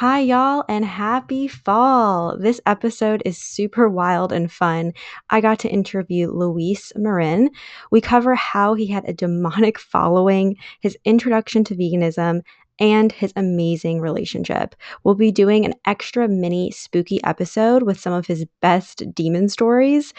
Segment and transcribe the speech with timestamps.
[0.00, 2.36] Hi, y'all, and happy fall.
[2.38, 4.92] This episode is super wild and fun.
[5.30, 7.48] I got to interview Luis Marin.
[7.90, 12.42] We cover how he had a demonic following, his introduction to veganism,
[12.78, 14.74] and his amazing relationship.
[15.02, 20.12] We'll be doing an extra mini spooky episode with some of his best demon stories.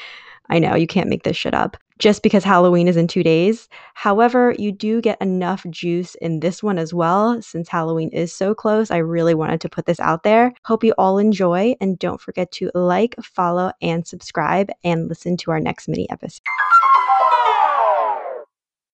[0.49, 3.67] I know, you can't make this shit up just because Halloween is in two days.
[3.93, 7.41] However, you do get enough juice in this one as well.
[7.41, 10.53] Since Halloween is so close, I really wanted to put this out there.
[10.65, 15.51] Hope you all enjoy, and don't forget to like, follow, and subscribe, and listen to
[15.51, 16.41] our next mini episode.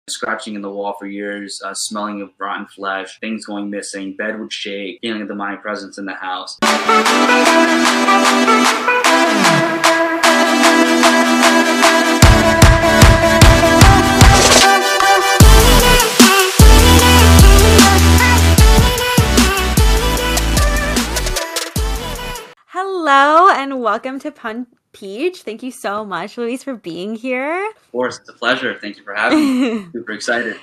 [0.09, 4.37] Scratching in the wall for years, uh, smelling of rotten flesh, things going missing, bed
[4.37, 6.59] would shake, feeling of the mind presence in the house.
[23.05, 25.41] Hello and welcome to Pun Peach.
[25.41, 27.67] Thank you so much, Luis, for being here.
[27.67, 28.79] Of course, it's a pleasure.
[28.79, 29.87] Thank you for having me.
[29.91, 30.57] Super excited.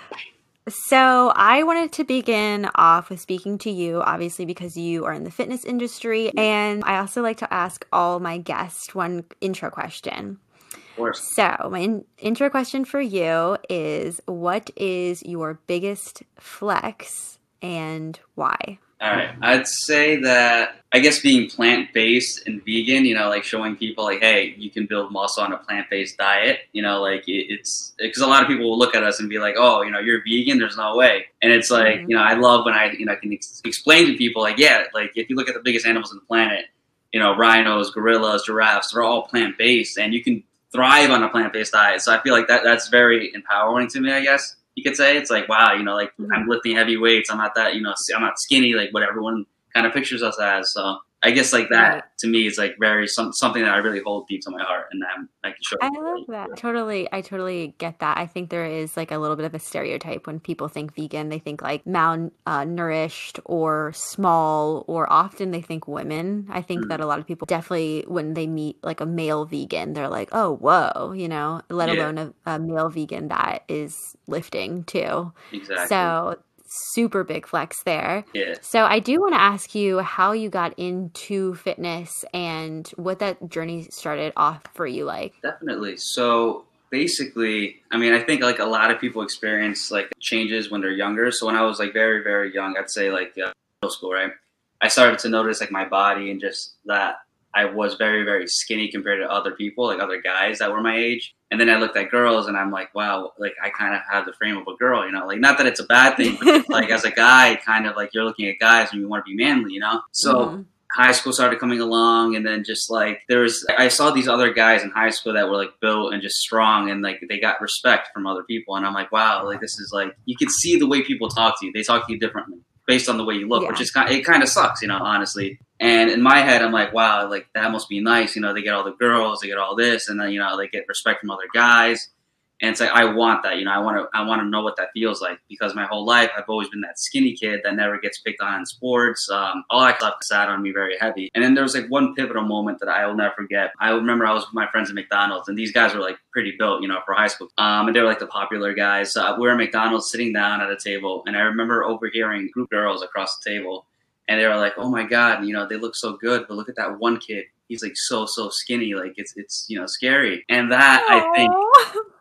[0.67, 5.25] So, I wanted to begin off with speaking to you, obviously, because you are in
[5.25, 6.33] the fitness industry.
[6.35, 10.39] And I also like to ask all my guests one intro question.
[10.73, 11.33] Of course.
[11.37, 18.79] So, my in- intro question for you is What is your biggest flex and why?
[19.01, 19.31] All right.
[19.41, 24.05] I'd say that I guess being plant based and vegan, you know, like showing people
[24.05, 26.59] like, hey, you can build muscle on a plant based diet.
[26.73, 29.31] You know, like it, it's because a lot of people will look at us and
[29.31, 30.59] be like, oh, you know, you're vegan.
[30.59, 31.27] There's no way.
[31.41, 32.09] And it's like, Mhm.
[32.11, 34.59] you know, I love when I, you know, I can ex- explain to people like,
[34.59, 36.67] yeah, like if you look at the biggest animals on the planet,
[37.13, 41.29] you know, rhinos, gorillas, giraffes, they're all plant based, and you can thrive on a
[41.31, 42.03] plant based diet.
[42.03, 44.13] So I feel like that that's very empowering to me.
[44.13, 46.29] I guess you could say it's like, wow, you know, like Mhm.
[46.35, 47.31] I'm lifting heavy weights.
[47.31, 50.39] I'm not that, you know, I'm not skinny like what everyone kind of pictures us
[50.41, 50.73] as.
[50.73, 52.03] So I guess like that Right.
[52.21, 54.87] to me is like very some, something that I really hold deep to my heart,
[54.91, 55.09] and that
[55.45, 55.77] I can show.
[55.83, 56.57] I love that.
[56.57, 57.09] Totally.
[57.13, 58.17] I totally get that.
[58.17, 61.29] I think there is like a little bit of a stereotype when people think vegan,
[61.29, 66.47] they think like malnourished or small, or often they think women.
[66.51, 66.89] I think Mm.
[66.89, 70.31] that a lot of people definitely, when they meet like a male vegan, they're like,
[70.33, 71.97] oh, whoa, you know, let Yeah.
[72.11, 73.95] alone a, a male vegan that is
[74.27, 75.33] lifting too.
[75.53, 75.87] Exactly.
[75.89, 76.37] So,
[76.71, 78.25] super big flex there.
[78.33, 78.55] yeah.
[78.63, 83.49] So I do want to ask you how you got into fitness and what that
[83.49, 85.35] journey started off for you like.
[85.43, 85.97] Definitely.
[85.97, 90.81] So basically, I mean, I think like a lot of people experience like changes when
[90.81, 91.31] they're younger.
[91.33, 94.33] So when I was like very, very young, I'd say like uh, middle school, right?
[94.81, 97.17] I started to notice like my body and just that
[97.55, 100.97] I was very, very skinny compared to other people, like other guys that were my
[100.97, 101.35] age.
[101.51, 104.25] And then I looked at girls and I'm like, wow, like I kind of have
[104.25, 106.69] the frame of a girl, you know, like not that it's a bad thing, but
[106.69, 109.31] like as a guy, kind of like you're looking at guys and you want to
[109.31, 110.01] be manly, you know?
[110.13, 110.65] So Mhm.
[110.93, 114.53] high school started coming along and then just like there was i saw these other
[114.53, 117.61] guys in high school that were like built and just strong and like they got
[117.61, 120.77] respect from other people and i'm like wow like this is like you can see
[120.81, 122.59] the way people talk to you they talk to you differently
[122.91, 124.99] based on the way you look which is kind it kind of sucks you know
[125.01, 125.61] honestly.
[125.79, 128.63] And in my head i'm like wow like that must be nice you know they
[128.63, 131.21] get all the girls they get all this and then you know they get respect
[131.21, 132.11] from other guys
[132.61, 133.71] and it's like I want that, you know.
[133.71, 136.31] I want to, I want to know what that feels like because my whole life
[136.37, 139.31] I've always been that skinny kid that never gets picked on in sports.
[139.31, 141.31] Um, all that stuff sat on me very heavy.
[141.35, 143.73] And then there was like one pivotal moment that I will never forget.
[143.81, 146.55] I remember I was with my friends at McDonald's, and these guys were like pretty
[146.59, 147.49] built, you know, for high school.
[147.57, 149.13] Um, and they were like the popular guys.
[149.13, 152.69] So we were at McDonald's sitting down at a table, and I remember overhearing group
[152.69, 153.87] girls across the table,
[154.29, 156.69] and they were like, "Oh my god, you know, they look so good, but look
[156.69, 160.45] at that one kid." He's like so so skinny, like it's it's you know scary,
[160.49, 161.55] and that I think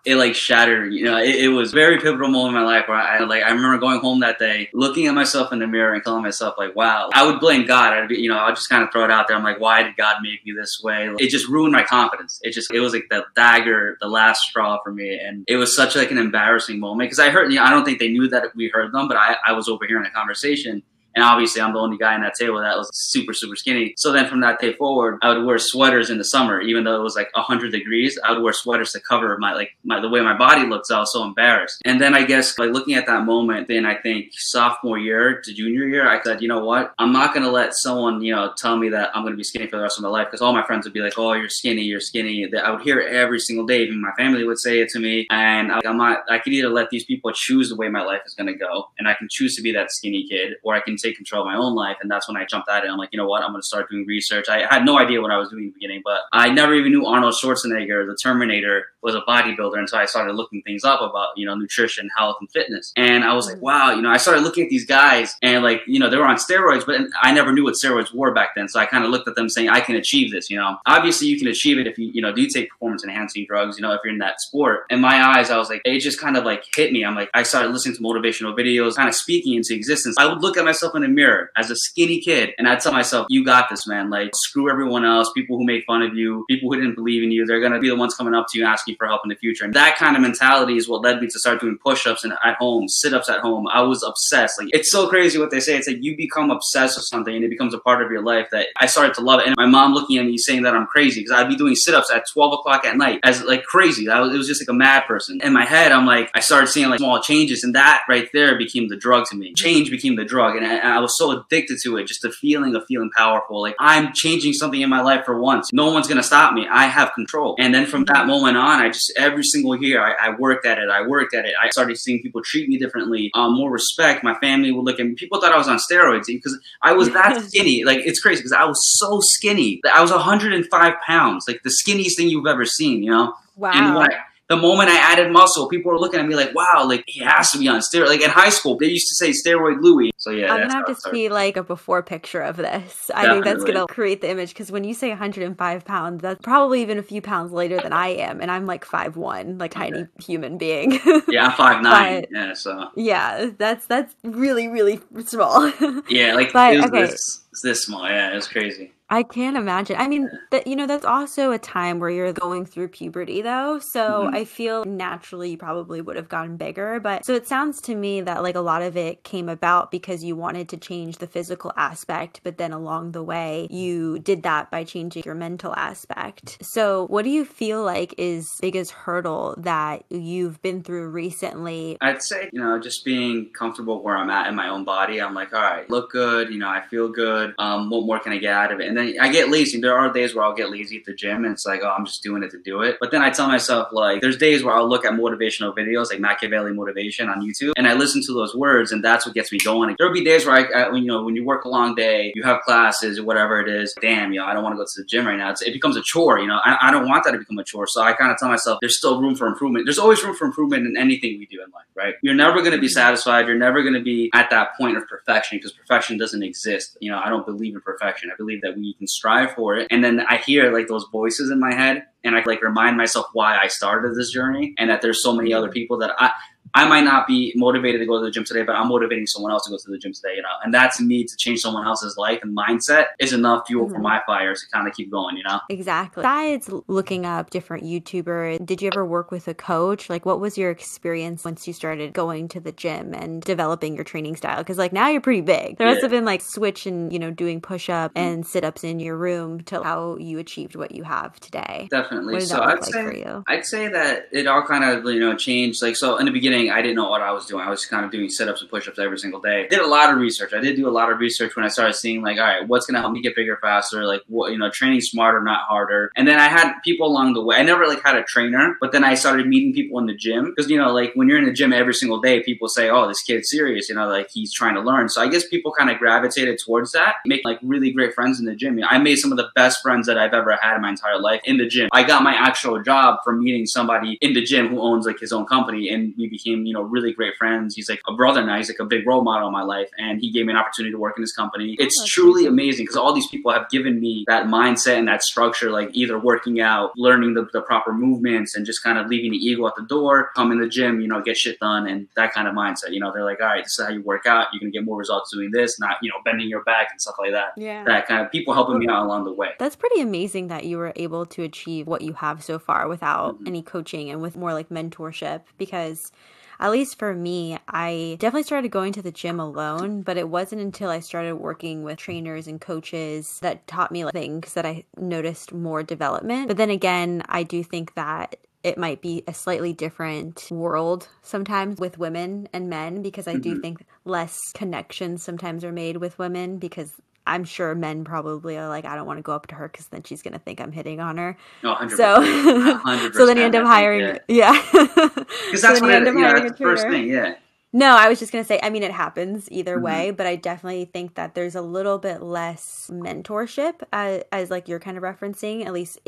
[0.05, 0.93] it like shattered.
[0.93, 3.41] You know, it, it was a very pivotal moment in my life where I like
[3.41, 6.53] I remember going home that day, looking at myself in the mirror and telling myself
[6.59, 7.93] like, "Wow." I would blame God.
[7.93, 9.35] I'd be, you know, I'll just kind of throw it out there.
[9.35, 12.39] I'm like, "Why did God make me this way?" It just ruined my confidence.
[12.43, 15.75] It just it was like the dagger, the last straw for me, and it was
[15.75, 17.51] such like an embarrassing moment because I heard.
[17.51, 19.67] You know, I don't think they knew that we heard them, but I I was
[19.67, 20.83] overhearing a conversation.
[21.15, 23.93] And obviously, I'm the only guy in that table that was super, super skinny.
[23.97, 26.95] So then from that day forward, I would wear sweaters in the summer, even though
[26.95, 28.19] it was like 100 degrees.
[28.23, 30.87] I would wear sweaters to cover my, like, my, the way my body looked.
[30.87, 31.81] So I was so embarrassed.
[31.85, 35.53] And then I guess, like, looking at that moment, then I think sophomore year to
[35.53, 36.93] junior year, I said, you know what?
[36.99, 39.43] I'm not going to let someone, you know, tell me that I'm going to be
[39.43, 41.33] skinny for the rest of my life because all my friends would be like, oh,
[41.33, 42.47] you're skinny, you're skinny.
[42.51, 43.83] That I would hear every single day.
[43.83, 45.27] Even my family would say it to me.
[45.29, 48.33] And I'm not, I could either let these people choose the way my life is
[48.33, 50.97] going to go, and I can choose to be that skinny kid, or I can
[50.97, 51.97] take control of my own life.
[52.01, 52.89] And that's when I jumped at it.
[52.89, 53.43] I'm like, you know what?
[53.43, 54.47] I'm going to start doing research.
[54.49, 56.91] I had no idea what I was doing in the beginning, but I never even
[56.91, 61.01] knew Arnold Schwarzenegger, the Terminator, was a bodybuilder, and so I started looking things up
[61.01, 62.91] about you know nutrition, health, and fitness.
[62.95, 63.65] And I was like, mm-hmm.
[63.65, 66.25] wow, you know, I started looking at these guys, and like you know they were
[66.25, 68.67] on steroids, but I never knew what steroids were back then.
[68.67, 70.49] So I kind of looked at them saying, I can achieve this.
[70.49, 73.45] You know, obviously you can achieve it if you you know do take performance enhancing
[73.47, 73.77] drugs.
[73.77, 74.85] You know, if you're in that sport.
[74.89, 77.03] In my eyes, I was like, it just kind of like hit me.
[77.05, 80.15] I'm like, I started listening to motivational videos, kind of speaking into existence.
[80.17, 82.93] I would look at myself in the mirror as a skinny kid, and I'd tell
[82.93, 84.09] myself, you got this, man.
[84.09, 87.31] Like screw everyone else, people who made fun of you, people who didn't believe in
[87.31, 87.45] you.
[87.45, 89.65] They're gonna be the ones coming up to you asking for help in the future.
[89.65, 92.55] And that kind of mentality is what led me to start doing push-ups and at
[92.57, 93.67] home, sit-ups at home.
[93.71, 94.59] I was obsessed.
[94.59, 95.77] Like it's so crazy what they say.
[95.77, 98.47] It's like you become obsessed with something and it becomes a part of your life
[98.51, 99.47] that I started to love it.
[99.47, 102.11] And my mom looking at me saying that I'm crazy because I'd be doing sit-ups
[102.11, 104.07] at 12 o'clock at night as like crazy.
[104.07, 105.39] Was, it was just like a mad person.
[105.41, 108.57] In my head, I'm like, I started seeing like small changes and that right there
[108.57, 109.53] became the drug to me.
[109.55, 110.55] Change became the drug.
[110.55, 112.07] And I, and I was so addicted to it.
[112.07, 113.61] Just the feeling of feeling powerful.
[113.61, 115.71] Like I'm changing something in my life for once.
[115.73, 116.67] No one's going to stop me.
[116.69, 117.55] I have control.
[117.59, 120.77] And then from that moment on, I just, every single year, I, I worked at
[120.77, 120.89] it.
[120.89, 121.53] I worked at it.
[121.61, 124.23] I started seeing people treat me differently, um, more respect.
[124.23, 125.13] My family would look at me.
[125.13, 127.83] People thought I was on steroids because I was that skinny.
[127.83, 129.81] Like it's crazy because I was so skinny.
[129.93, 133.35] I was 105 pounds, like the skinniest thing you've ever seen, you know?
[133.55, 133.71] Wow.
[133.73, 134.11] And like,
[134.49, 137.51] the moment I added muscle, people were looking at me like, wow, like he has
[137.51, 138.07] to be on steroid.
[138.07, 140.11] Like in high school, they used to say steroid Luis.
[140.17, 143.07] So yeah, I'm gonna have to see like a before picture of this.
[143.07, 143.13] Definitely.
[143.13, 146.81] I think that's gonna create the image because when you say 105 pounds, that's probably
[146.81, 150.07] even a few pounds later than I am, and I'm like five one, like tiny
[150.19, 150.99] human being.
[151.27, 152.21] yeah, I'm five nine.
[152.21, 155.71] But, yeah, so yeah, that's that's really really small.
[156.09, 157.01] yeah, like but, okay.
[157.01, 158.07] this, this small.
[158.09, 158.93] Yeah, it was crazy.
[159.09, 159.95] I can't imagine.
[159.97, 163.79] I mean, that you know, that's also a time where you're going through puberty though.
[163.79, 164.35] So mm-hmm.
[164.35, 166.99] I feel naturally you probably would have gotten bigger.
[166.99, 170.23] But so it sounds to me that like a lot of it came about because
[170.23, 174.69] you wanted to change the physical aspect, but then along the way you did that
[174.69, 176.57] by changing your mental aspect.
[176.61, 181.97] So what do you feel like is biggest hurdle that you've been through recently?
[182.01, 185.19] I'd say, you know, just being comfortable where I'm at in my own body.
[185.21, 187.53] I'm like, all right, look good, you know, I feel good.
[187.57, 188.87] Um, what more can I get out of it?
[188.87, 189.79] And then I get lazy.
[189.79, 192.05] There are days where I'll get lazy at the gym and it's like, oh, I'm
[192.05, 192.97] just doing it to do it.
[192.99, 196.19] But then I tell myself, like, there's days where I'll look at motivational videos, like
[196.19, 199.59] Machiavelli motivation on YouTube, and I listen to those words and that's what gets me
[199.63, 199.95] going.
[199.97, 202.43] There'll be days where I, I you know, when you work a long day, you
[202.43, 205.01] have classes or whatever it is, damn, you know, I don't want to go to
[205.01, 205.51] the gym right now.
[205.51, 207.63] It's, it becomes a chore, you know, I, I don't want that to become a
[207.63, 207.87] chore.
[207.87, 209.85] So I kind of tell myself, there's still room for improvement.
[209.85, 212.15] There's always room for improvement in anything we do in life, right?
[212.21, 212.93] You're never going to be mm-hmm.
[212.93, 213.47] satisfied.
[213.47, 216.97] You're never going to be at that point of perfection because perfection doesn't exist.
[216.99, 218.29] You know, I don't believe in perfection.
[218.31, 219.87] I believe that we can strive for it.
[219.89, 223.27] And then I hear like those voices in my head and I like remind myself
[223.33, 226.31] why I started this journey and that there's so many other people that I
[226.73, 229.51] I might not be motivated to go to the gym today, but I'm motivating someone
[229.51, 230.49] else to go to the gym today, you know.
[230.63, 233.95] And that's me to change someone else's life and mindset is enough fuel mm-hmm.
[233.95, 235.59] for my fires to kind of keep going, you know.
[235.69, 236.21] Exactly.
[236.21, 240.09] Besides looking up different YouTubers, did you ever work with a coach?
[240.09, 244.03] Like, what was your experience once you started going to the gym and developing your
[244.03, 244.57] training style?
[244.57, 245.77] Because like now you're pretty big.
[245.77, 245.93] There yeah.
[245.93, 248.27] must have been like switch and you know doing push up mm-hmm.
[248.27, 251.87] and sit ups in your room to how you achieved what you have today.
[251.89, 252.41] Definitely.
[252.41, 255.81] so I'd like say I'd say that it all kind of you know changed.
[255.81, 257.65] Like so in the beginning beginning, I didn't know what I was doing.
[257.65, 259.67] I was kind of doing sit ups and push ups every single day.
[259.69, 260.53] Did a lot of research.
[260.53, 262.85] I did do a lot of research when I started seeing, like, all right, what's
[262.85, 264.05] going to help me get bigger faster?
[264.05, 266.11] Like, what, you know, training smarter, not harder.
[266.15, 267.57] And then I had people along the way.
[267.57, 270.53] I never, like, had a trainer, but then I started meeting people in the gym.
[270.55, 273.07] Because, you know, like, when you're in the gym every single day, people say, oh,
[273.07, 275.09] this kid's serious, you know, like, he's trying to learn.
[275.09, 278.45] So I guess people kind of gravitated towards that, make, like, really great friends in
[278.45, 278.77] the gym.
[278.77, 280.89] You know, I made some of the best friends that I've ever had in my
[280.89, 281.89] entire life in the gym.
[281.93, 285.31] I got my actual job from meeting somebody in the gym who owns, like, his
[285.31, 287.75] own company, and we became, you know, really great friends.
[287.75, 288.57] He's like a brother now.
[288.57, 289.89] He's like a big role model in my life.
[289.97, 291.75] And he gave me an opportunity to work in his company.
[291.79, 295.23] It's oh, truly amazing because all these people have given me that mindset and that
[295.23, 299.31] structure, like either working out, learning the, the proper movements, and just kind of leaving
[299.31, 302.07] the ego at the door, come in the gym, you know, get shit done, and
[302.15, 302.91] that kind of mindset.
[302.91, 304.47] You know, they're like, all right, this is how you work out.
[304.51, 307.01] You're going to get more results doing this, not, you know, bending your back and
[307.01, 307.53] stuff like that.
[307.57, 307.83] Yeah.
[307.83, 309.49] That kind of people helping me out along the way.
[309.59, 313.35] That's pretty amazing that you were able to achieve what you have so far without
[313.35, 313.47] mm-hmm.
[313.47, 316.11] any coaching and with more like mentorship because
[316.59, 320.61] at least for me, I definitely started going to the gym alone, but it wasn't
[320.61, 324.83] until I started working with trainers and coaches that taught me like, things that I
[324.97, 326.47] noticed more development.
[326.49, 331.79] But then again, I do think that it might be a slightly different world sometimes
[331.79, 333.61] with women and men because I do mm-hmm.
[333.61, 336.93] think less connections sometimes are made with women because
[337.27, 339.87] I'm sure men probably are like, I don't want to go up to her because
[339.87, 341.37] then she's going to think I'm hitting on her.
[341.63, 341.91] No, 100%.
[341.97, 344.59] So, 100%, so then you end up hiring, yeah.
[344.71, 347.35] Because that's so what it, you know, that's the first thing, yeah.
[347.71, 349.81] No, I was just going to say, I mean, it happens either Mhm.
[349.83, 354.67] way, but I definitely think that there's a little bit less mentorship as, as like
[354.67, 355.67] you're kind of referencing.
[355.67, 355.99] At least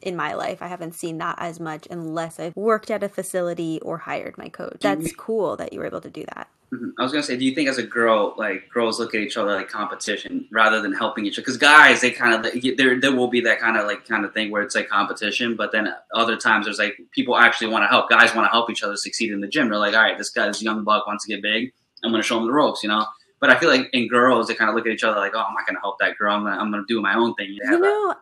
[0.00, 3.80] in- my life, I haven't seen that as much unless I've worked at a facility
[3.82, 4.78] or hired my coach.
[4.80, 6.48] That's cool that you were able to do that.
[6.72, 6.92] Mhm.
[6.98, 9.36] I was gonna say, do you think as a girl, like girls look at each
[9.36, 11.42] other like competition rather than helping each other?
[11.42, 14.32] Because guys, they kind of there there will be that kind of like kind of
[14.32, 17.88] thing where it's like competition, but then other times there's like people actually want to
[17.88, 18.08] help.
[18.08, 19.68] Guys want to help each other succeed in the gym.
[19.68, 21.72] They're like, all right, this guy, this young buck wants to get big.
[22.04, 23.04] I'm gonna show him the ropes, you know.
[23.40, 25.40] But I feel like in girls, they kind of look at each other like, oh,
[25.40, 26.34] I'm not gonna help that girl.
[26.34, 27.48] I'm gonna I'm gonna do my own thing.
[27.50, 28.14] You a- know,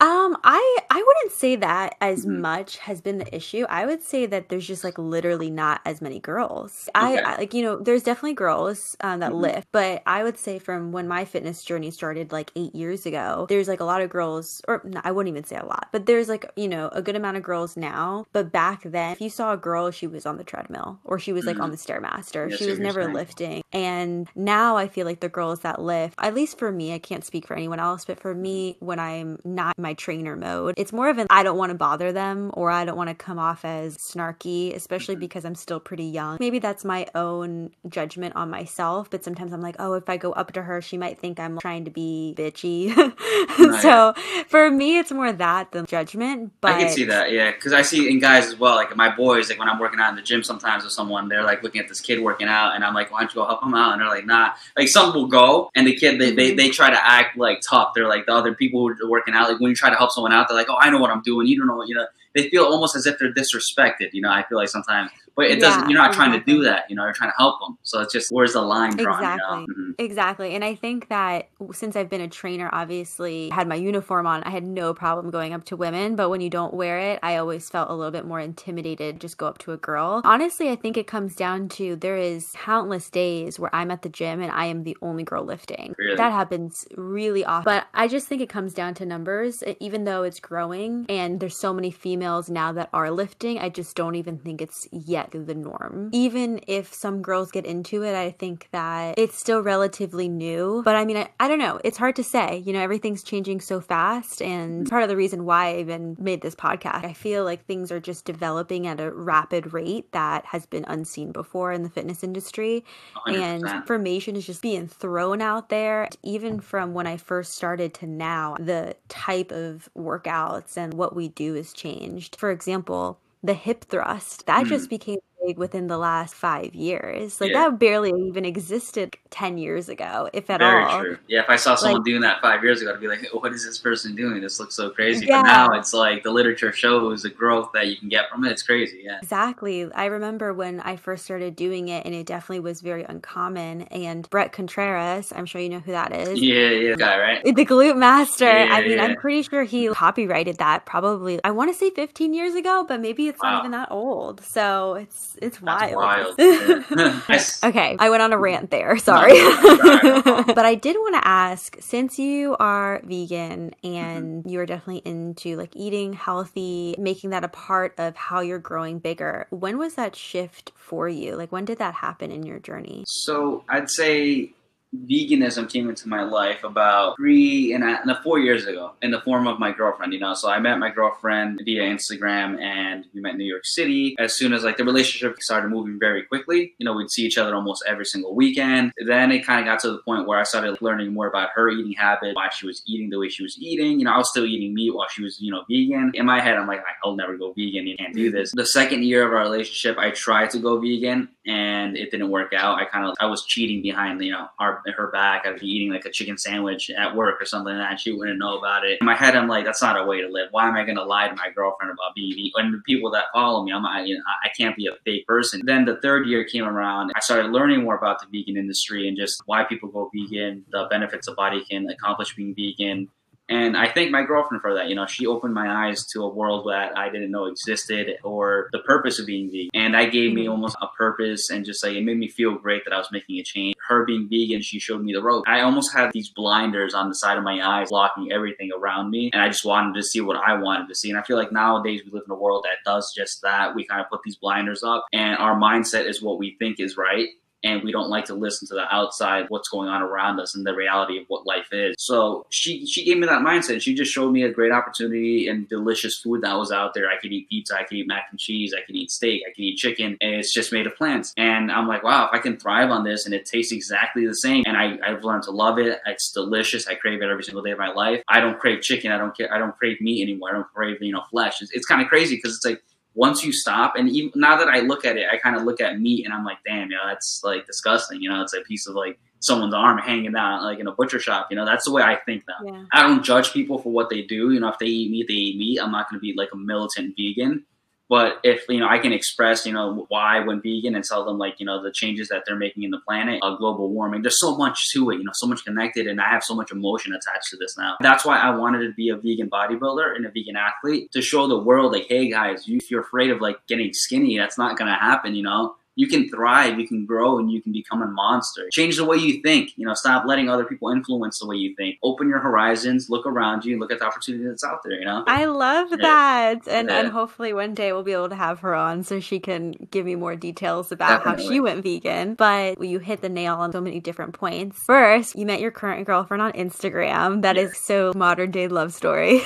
[0.00, 2.40] um, I I wouldn't say that as Mhm.
[2.40, 3.66] much has been the issue.
[3.68, 6.88] I would say that there's just like literally not as many girls.
[6.94, 7.22] I, Okay.
[7.22, 9.40] I like you know there's definitely girls um, that Mhm.
[9.40, 13.46] lift, but I would say from when my fitness journey started like eight years ago,
[13.48, 16.06] there's like a lot of girls, or no, I wouldn't even say a lot, but
[16.06, 18.24] there's like you know a good amount of girls now.
[18.32, 21.32] But back then, if you saw a girl, she was on the treadmill or she
[21.32, 21.62] was like Mhm.
[21.64, 22.50] on the stairmaster.
[22.52, 23.14] I she was never saying.
[23.14, 23.62] lifting.
[23.72, 27.24] And now I feel like the girls that lift, at least for me, I can't
[27.24, 30.92] speak for anyone else, but for me, when I'm not in my trainer mode, it's
[30.92, 33.40] more of an I don't want to bother them or I don't want to come
[33.40, 35.20] off as snarky, especially Mhm.
[35.20, 36.36] because I'm still pretty young.
[36.38, 40.30] Maybe that's my own judgment on myself, but sometimes I'm like, oh, if I go
[40.32, 42.94] up to her, she might think I'm trying to be bitchy.
[43.82, 44.14] so
[44.46, 46.52] for me, it's more that than judgment.
[46.60, 48.76] But I can see that, yeah, because I see in guys as well.
[48.76, 51.42] Like my boys, like when I'm working out in the gym, sometimes with someone, they're
[51.42, 53.62] like looking at this kid working out, and I'm like, "Why don't you go help
[53.64, 56.52] him out?" And they're like, "Nah." Like some will go, and the kid they, they
[56.52, 56.56] Mhm.
[56.56, 57.90] they try to act like tough.
[57.94, 59.48] They're like the other people who are working out.
[59.50, 61.22] Like when you try to help someone out, they're like, "Oh, I know what I'm
[61.30, 61.46] doing.
[61.50, 64.08] You don't know you know." They feel almost as if they're disrespected.
[64.12, 65.88] You know, I feel like sometimes, but it doesn't.
[65.88, 66.84] You're not trying to do that.
[66.88, 67.78] You know, you're trying to help them.
[67.82, 69.22] So it's just where's the line drawn?
[69.22, 69.60] Exactly.
[69.60, 69.74] You know?
[69.74, 69.94] Mhm.
[69.98, 70.54] Exactly.
[70.54, 74.50] And I think that since I've been a trainer, obviously had my uniform on, I
[74.50, 76.16] had no problem going up to women.
[76.16, 79.38] But when you don't wear it, I always felt a little bit more intimidated just
[79.38, 80.22] go up to a girl.
[80.24, 84.08] Honestly, I think it comes down to there is countless days where I'm at the
[84.08, 85.94] gym and I am the only girl lifting.
[85.98, 86.16] Really?
[86.16, 87.64] That happens really often.
[87.64, 91.56] But I just think it comes down to numbers, even though it's growing and there's
[91.56, 93.58] so many females now that are lifting.
[93.58, 96.10] I just don't even think it's yet the norm.
[96.12, 100.82] Even if some girls get into it, I think that it's still relatively new.
[100.84, 101.80] But I mean, I, I don't know.
[101.84, 102.62] It's hard to say.
[102.64, 104.40] You know, everything's changing so fast.
[104.42, 107.92] And part of the reason why I even made this podcast, I feel like things
[107.92, 112.22] are just developing at a rapid rate that has been unseen before in the fitness
[112.22, 112.84] industry
[113.26, 113.76] and 100%.
[113.76, 118.56] information is just being thrown out there even from when i first started to now
[118.58, 124.46] the type of workouts and what we do has changed for example the hip thrust
[124.46, 124.68] that Mm.
[124.68, 127.70] just became big within the last five years like Yeah.
[127.70, 131.16] that barely even existed 10 years ago if at Very all true.
[131.28, 133.52] Yeah, if I saw someone Like- doing that five years ago, I'd be like, "What
[133.52, 134.40] is this person doing?
[134.40, 135.42] This looks so crazy." Yeah.
[135.42, 138.50] But now it's like the literature shows the growth that you can get from it.
[138.52, 139.02] It's crazy.
[139.04, 139.18] Yeah.
[139.22, 139.90] Exactly.
[139.94, 143.82] I remember when I first started doing it, and it definitely was very uncommon.
[143.82, 146.40] And Bret Contreras, I'm sure you know who that is.
[146.40, 147.44] Yeah, yeah, guy, right?
[147.44, 148.44] The glute master.
[148.46, 149.04] Yeah, I mean, yeah.
[149.04, 151.40] I'm pretty sure he copyrighted that probably.
[151.44, 153.50] I want to say 15 years ago, but maybe it's Wow.
[153.52, 154.42] not even that old.
[154.44, 156.36] So it's it's That's wild.
[156.38, 156.38] wild.
[156.90, 157.20] Yeah.
[157.64, 158.96] Okay, I went on a rant there.
[158.98, 160.54] Sorry, no, sorry, no problem.
[160.54, 164.48] but I did want to ask, since you are vegan and Mm-hmm.
[164.48, 168.98] you are definitely into like eating healthy, making that a part of how you're growing
[168.98, 169.46] bigger.
[169.50, 171.36] When was that shift for you?
[171.36, 173.04] Like, when did that happen in your journey?
[173.06, 174.52] So I'd say
[174.94, 179.20] veganism came into my life about three and a, no, four years ago in the
[179.20, 180.12] form of my girlfriend.
[180.12, 183.64] You know, so I met my girlfriend via Instagram, and we met in New York
[183.64, 184.16] City.
[184.18, 187.38] As soon as like the relationship started moving very quickly, you know, we'd see each
[187.38, 188.92] other almost every single weekend.
[189.06, 191.68] Then it kind of got to the point where I started learning more about her
[191.68, 193.98] eating habits, why she was eating the way she was eating.
[193.98, 196.12] You know, I was still eating meat while she was, you know, vegan.
[196.14, 197.86] In my head, I'm like, I'll never go vegan.
[197.86, 198.52] You can't do this.
[198.52, 202.52] The second year of our relationship, I tried to go vegan, and it didn't work
[202.52, 202.78] out.
[202.78, 205.46] I kind of I was cheating behind you know our her back.
[205.46, 207.90] I'd be eating like a chicken sandwich at work or something like that.
[207.92, 208.98] And she wouldn't know about it.
[209.00, 210.48] In my head, I'm like, that's not a way to live.
[210.50, 212.66] Why am I going to lie to my girlfriend about being vegan?
[212.66, 215.26] And the people that follow me, I'm I, you know, I can't be a fake
[215.26, 215.60] person.
[215.64, 217.12] Then the third year came around.
[217.14, 220.86] I started learning more about the vegan industry and just why people go vegan, the
[220.90, 223.08] benefits a body can accomplish being vegan.
[223.50, 224.88] And I thank my girlfriend for that.
[224.88, 228.68] You know, she opened my eyes to a world that I didn't know existed or
[228.72, 229.70] the purpose of being vegan.
[229.74, 230.50] And that gave me Mhm.
[230.52, 233.38] almost a purpose and just like it made me feel great that I was making
[233.38, 233.74] a change.
[233.88, 235.44] Her being vegan, she showed me the road.
[235.48, 239.30] I almost had these blinders on the side of my eyes blocking everything around me.
[239.32, 241.10] And I just wanted to see what I wanted to see.
[241.10, 243.74] And I feel like nowadays we live in a world that does just that.
[243.74, 246.96] We kind of put these blinders up and our mindset is what we think is
[246.96, 247.28] right
[247.62, 250.66] and we don't like to listen to the outside what's going on around us and
[250.66, 251.94] the reality of what life is.
[251.98, 253.80] So she she gave me that mindset.
[253.80, 257.08] She just showed me a great opportunity and delicious food that was out there.
[257.08, 259.50] I could eat pizza i could eat mac and cheese i could eat steak i
[259.50, 261.32] could eat chicken and it's just made of plants.
[261.36, 264.34] And i'm like wow if i can thrive on this and it tastes exactly the
[264.34, 267.62] same and I, i've learned to love it it's delicious i crave it every single
[267.62, 268.22] day of my life.
[268.28, 270.98] I don't crave chicken i don't care i don't crave meat anymore i don't crave
[271.00, 271.60] you know flesh.
[271.60, 272.82] It's, it's kind of crazy because it's like
[273.20, 275.78] once you stop, and even now that I look at it, I kind of look
[275.78, 278.22] at meat and I'm like, damn, you know, that's like disgusting.
[278.22, 281.18] You know, it's a piece of like someone's arm hanging out like in a butcher
[281.18, 281.48] shop.
[281.50, 282.54] You know, that's the way I think now.
[282.64, 282.84] Yeah.
[282.94, 284.52] I don't judge people for what they do.
[284.52, 285.80] You know, if they eat meat, they eat meat.
[285.80, 287.66] I'm not going to be like a militant vegan.
[288.10, 291.38] But if you know, I can express you know why went vegan and tell them
[291.38, 294.22] like you know the changes that they're making in the planet, uh, global warming.
[294.22, 296.72] There's so much to it, you know, so much connected, and I have so much
[296.72, 297.96] emotion attached to this now.
[298.00, 301.46] That's why I wanted to be a vegan bodybuilder and a vegan athlete to show
[301.46, 304.98] the world like, hey guys, if you're afraid of like getting skinny, that's not gonna
[304.98, 305.36] happen.
[305.36, 308.68] You know, you can thrive, you can grow, and you can become a monster.
[308.72, 309.70] Change the way you think.
[309.76, 311.96] You know, stop letting other people influence the way you think.
[312.02, 314.98] Open your horizons, look around you, look at the opportunity that's out there.
[314.98, 315.96] You know, I love Yeah.
[316.02, 316.68] that.
[316.68, 317.00] And Yeah.
[317.00, 320.06] and hopefully one day we'll be able to have her on so she can give
[320.06, 322.34] me more details about how she went vegan.
[322.34, 324.78] But you hit the nail on so many different points.
[324.86, 327.42] First, you met your current girlfriend on Instagram.
[327.42, 329.40] That is so modern day love story.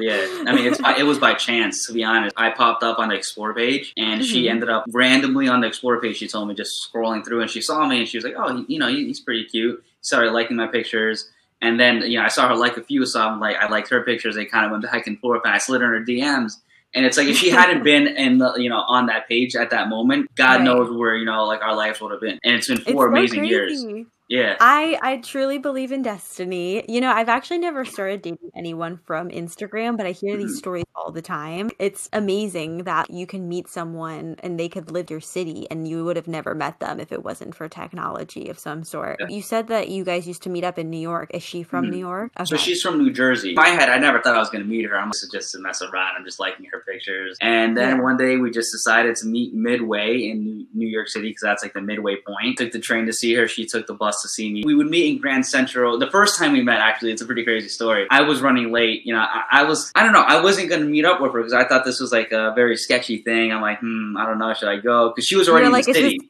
[0.00, 2.34] Yeah, I mean, by, it was by chance to be honest.
[2.36, 4.50] I popped up on the explore page, and she Mhm.
[4.50, 6.16] ended up randomly on the explore page.
[6.16, 8.64] She told me just scrolling through, and she saw me, and she was like, "Oh,
[8.68, 11.30] you know, he's pretty cute." Started liking my pictures.
[11.60, 13.88] And then, you know, I saw her like a few, so I'm like, I liked
[13.90, 14.36] her pictures.
[14.36, 16.52] They kind of went back and forth, and I slid in her DMs.
[16.94, 19.70] And it's like if she hadn't been in the, you know, on that page at
[19.70, 20.62] that moment, God Right.
[20.62, 22.38] knows where you know, like our lives would have been.
[22.44, 23.84] And it's been It's four so amazing years.
[24.28, 24.56] Yeah.
[24.60, 26.84] I I truly believe in destiny.
[26.86, 30.40] You know, I've actually never started dating anyone from Instagram, but I hear Mhm.
[30.40, 31.70] these stories all the time.
[31.78, 36.04] It's amazing that you can meet someone and they could live your city and you
[36.04, 39.16] would have never met them if it wasn't for technology of some sort.
[39.20, 39.28] Yeah.
[39.28, 41.30] You said that you guys used to meet up in New York.
[41.32, 41.90] Is she from Mhm.
[41.92, 42.32] New York?
[42.44, 43.50] So she's from New Jersey.
[43.50, 44.98] In my head, I never thought I was going to meet her.
[44.98, 46.16] I'm just to mess around.
[46.18, 47.38] I'm just liking her pictures.
[47.40, 48.02] And then Yeah.
[48.02, 51.62] one day we just decided to meet midway in New- New York City because that's
[51.62, 52.58] like the midway point.
[52.58, 53.48] Took the train to see her.
[53.48, 54.62] She took the bus to see me.
[54.64, 55.98] We would meet in Grand Central.
[55.98, 58.06] The first time we met, actually, it's a pretty crazy story.
[58.10, 59.04] I was running late.
[59.04, 61.32] You know, I, I was, I don't know, I wasn't going to meet up with
[61.32, 63.52] her because I thought this was like a very sketchy thing.
[63.52, 65.10] I'm like, hmm, I don't know, should I go?
[65.10, 66.18] Because she was already You're in like, the city.
[66.18, 66.28] this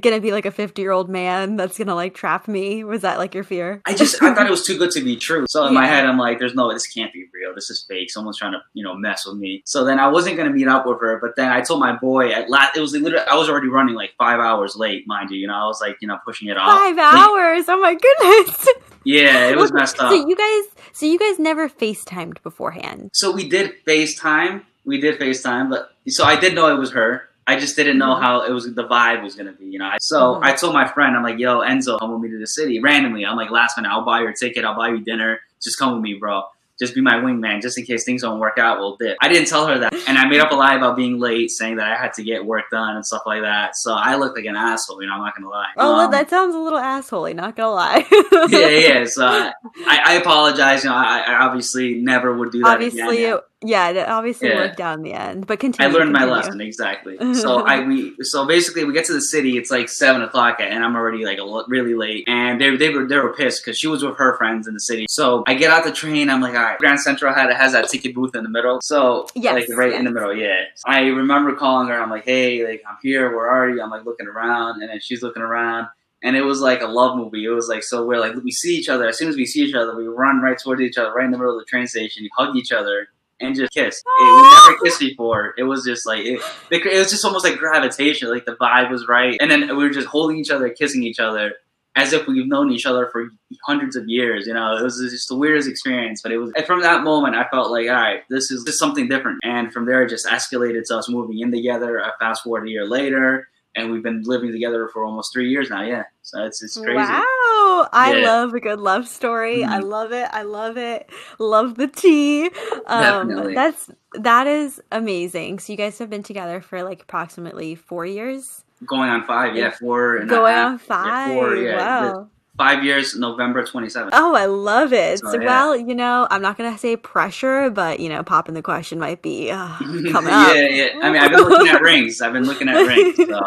[0.00, 2.84] gonna be like a 50 year old man that's gonna like trap me?
[2.84, 3.80] Was that like your fear?
[3.86, 5.46] I just I thought it was too good to be true.
[5.48, 7.54] So in my head, I'm like, "There's no, this can't be real.
[7.54, 8.10] This is fake.
[8.10, 10.86] Someone's trying to, you know, mess with me." So then I wasn't gonna meet up
[10.86, 11.18] with her.
[11.20, 12.76] But then I told my boy at last.
[12.76, 15.38] It was literally I was already running like five hours late, mind you.
[15.38, 16.78] You know, I was like, you know, pushing it off.
[16.78, 17.64] Five Like, hours.
[17.68, 18.68] Oh my goodness.
[19.06, 20.10] Yeah, it was messed up.
[20.10, 20.62] So you guys,
[20.94, 23.10] so you guys never FaceTimed beforehand.
[23.12, 24.62] So we did FaceTime.
[24.86, 27.28] We did FaceTime, but so I did know it was her.
[27.46, 28.22] I just didn't know Mhm.
[28.22, 28.64] how it was.
[28.74, 29.90] The vibe was gonna be, you know.
[30.00, 30.40] So Mhm.
[30.44, 33.24] I told my friend, I'm like, "Yo, Enzo, come with me to the city." Randomly,
[33.26, 34.64] I'm like, "Last minute, I'll buy your ticket.
[34.64, 35.40] I'll buy you dinner.
[35.62, 36.42] Just come with me, bro.
[36.80, 38.78] Just be my wingman, just in case things don't work out.
[38.78, 41.20] We'll dip." I didn't tell her that, and I made up a lie about being
[41.20, 43.76] late, saying that I had to get work done and stuff like that.
[43.76, 45.00] So I looked like an asshole.
[45.02, 45.68] You know, I'm not gonna lie.
[45.76, 47.34] Oh, well, Um, that sounds a little assholey.
[47.34, 48.06] Not gonna lie.
[48.48, 49.04] yeah, yeah.
[49.04, 49.24] So
[49.86, 50.82] I, I apologize.
[50.82, 52.72] You know, I, I obviously never would do that.
[52.74, 54.56] obviously, it, yeah, it obviously Yeah.
[54.56, 55.46] worked out in the end.
[55.46, 55.96] But I continue.
[55.98, 57.16] learned my lesson exactly.
[57.34, 59.56] So I we so basically we get to the city.
[59.56, 62.24] It's like seven o'clock, and I'm already like a really late.
[62.28, 64.80] And they they were they were pissed because she was with her friends in the
[64.80, 65.06] city.
[65.08, 66.30] So I get out the train.
[66.30, 66.78] I'm like, all right.
[66.78, 68.78] Grand Central had has that ticket booth in the middle.
[68.82, 70.34] So Yes, like right in the middle.
[70.34, 70.62] Yeah.
[70.86, 72.00] I remember calling her.
[72.00, 73.34] I'm like, hey, like I'm here.
[73.34, 73.82] Where are you?
[73.82, 75.88] I'm like looking around, and then she's looking around.
[76.22, 77.44] And it was like a love movie.
[77.44, 79.06] It was like so we're like we see each other.
[79.06, 81.30] As soon as we see each other, we run right towards each other, right in
[81.32, 82.26] the middle of the train station.
[82.38, 83.08] hug each other,
[83.40, 83.96] and just kiss.
[83.98, 84.66] It, we oh.
[84.68, 85.54] never kissed before.
[85.56, 88.30] It was just like it, it was just almost like gravitation.
[88.30, 91.18] Like the vibe was right, and then we were just holding each other, kissing each
[91.18, 91.54] other,
[91.96, 93.28] as if we've known each other for
[93.66, 94.46] hundreds of years.
[94.46, 96.22] You know, it was just the weirdest experience.
[96.22, 98.78] But it was and from that moment, I felt like, all right, this is just
[98.78, 99.38] something different.
[99.42, 102.02] And from there, it just escalated to us moving in together.
[102.02, 103.48] I fast forward a year later.
[103.76, 105.82] And we've been living together for almost three years now.
[105.82, 107.12] Yeah, so it's it's crazy.
[107.12, 108.24] Wow, I Yeah.
[108.24, 109.64] love a good love story.
[109.64, 109.84] I Mhm.
[109.90, 110.28] love it.
[110.32, 111.10] I love it.
[111.40, 112.46] Love the tea.
[112.86, 113.54] Um, Definitely.
[113.54, 115.58] that's that is amazing.
[115.58, 118.62] So you guys have been together for like approximately four years.
[118.86, 121.32] Going on five, yeah, four and Going on five.
[121.34, 121.76] four, yeah.
[121.76, 122.28] wow.
[122.56, 124.14] Five years, November twenty seventh.
[124.16, 125.18] Oh, I love it.
[125.18, 125.44] So, yeah.
[125.44, 129.22] well, you know, I'm not gonna say pressure, but you know, popping the question might
[129.22, 130.54] be uh, coming yeah, up.
[130.70, 130.88] yeah.
[131.02, 132.20] I mean, I've been looking at rings.
[132.20, 133.16] I've been looking at rings.
[133.16, 133.40] So,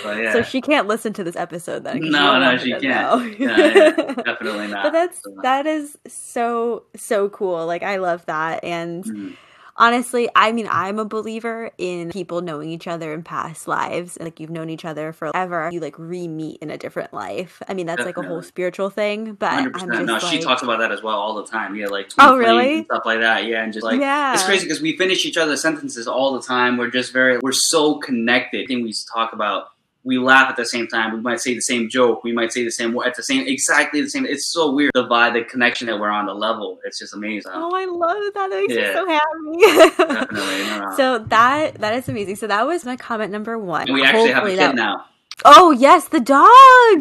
[0.00, 2.00] so yeah, So she can't listen to this episode then.
[2.00, 2.82] No, no, she can't.
[2.82, 3.20] know.
[3.38, 3.90] Yeah, yeah,
[4.24, 4.82] definitely not.
[4.82, 7.64] but that's So, that is so so cool.
[7.64, 9.36] Like I love that, and mhm.
[9.78, 14.18] Honestly, I mean, I'm a believer in people knowing each other in past lives.
[14.20, 17.62] Like you've known each other forever, you like re-meet in a different life.
[17.68, 18.22] I mean, that's Definitely.
[18.22, 19.34] like a whole spiritual thing.
[19.34, 19.56] But 100%.
[19.56, 20.22] I'm just no, like...
[20.22, 21.74] she talks about that as well all the time.
[21.76, 23.46] Yeah, like oh really stuff like that.
[23.46, 24.34] Yeah, and just like yeah.
[24.34, 26.76] it's crazy because we finish each other's sentences all the time.
[26.76, 28.66] We're just very we're so connected.
[28.66, 29.68] Thing we talk about
[30.08, 31.12] we laugh at the same time.
[31.12, 32.24] We might say the same joke.
[32.24, 34.24] We might say the same at the same exactly the same.
[34.24, 36.78] It's so weird the vibe, the connection that we're on, the level.
[36.84, 37.52] It's just amazing.
[37.54, 38.32] Oh, I love that.
[38.34, 38.88] That makes yeah.
[38.88, 39.96] me so happy.
[39.98, 40.58] Definitely.
[40.68, 40.96] No, no.
[40.96, 42.36] So that that is amazing.
[42.36, 43.82] So that was my comment number one.
[43.82, 44.82] And we actually Hopefully have a kid that...
[44.82, 45.04] now.
[45.44, 46.48] Oh yes, the dog.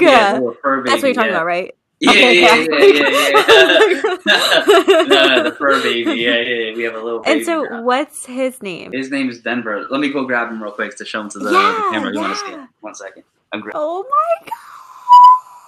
[0.01, 1.37] Yeah, That's what you're talking yeah.
[1.37, 1.73] about, right?
[1.99, 4.13] Yeah, okay, yeah, yeah, yeah, yeah, yeah.
[5.07, 6.11] no, the fur baby.
[6.11, 7.23] Yeah, yeah, we have a little.
[7.25, 7.81] and so, now.
[7.81, 8.91] what's his name?
[8.91, 9.87] His name is Denver.
[9.89, 12.13] Let me go grab him real quick to show him to the, yeah, the camera.
[12.13, 12.69] You want to see him?
[12.81, 13.23] One second.
[13.51, 14.51] I'm gra- oh my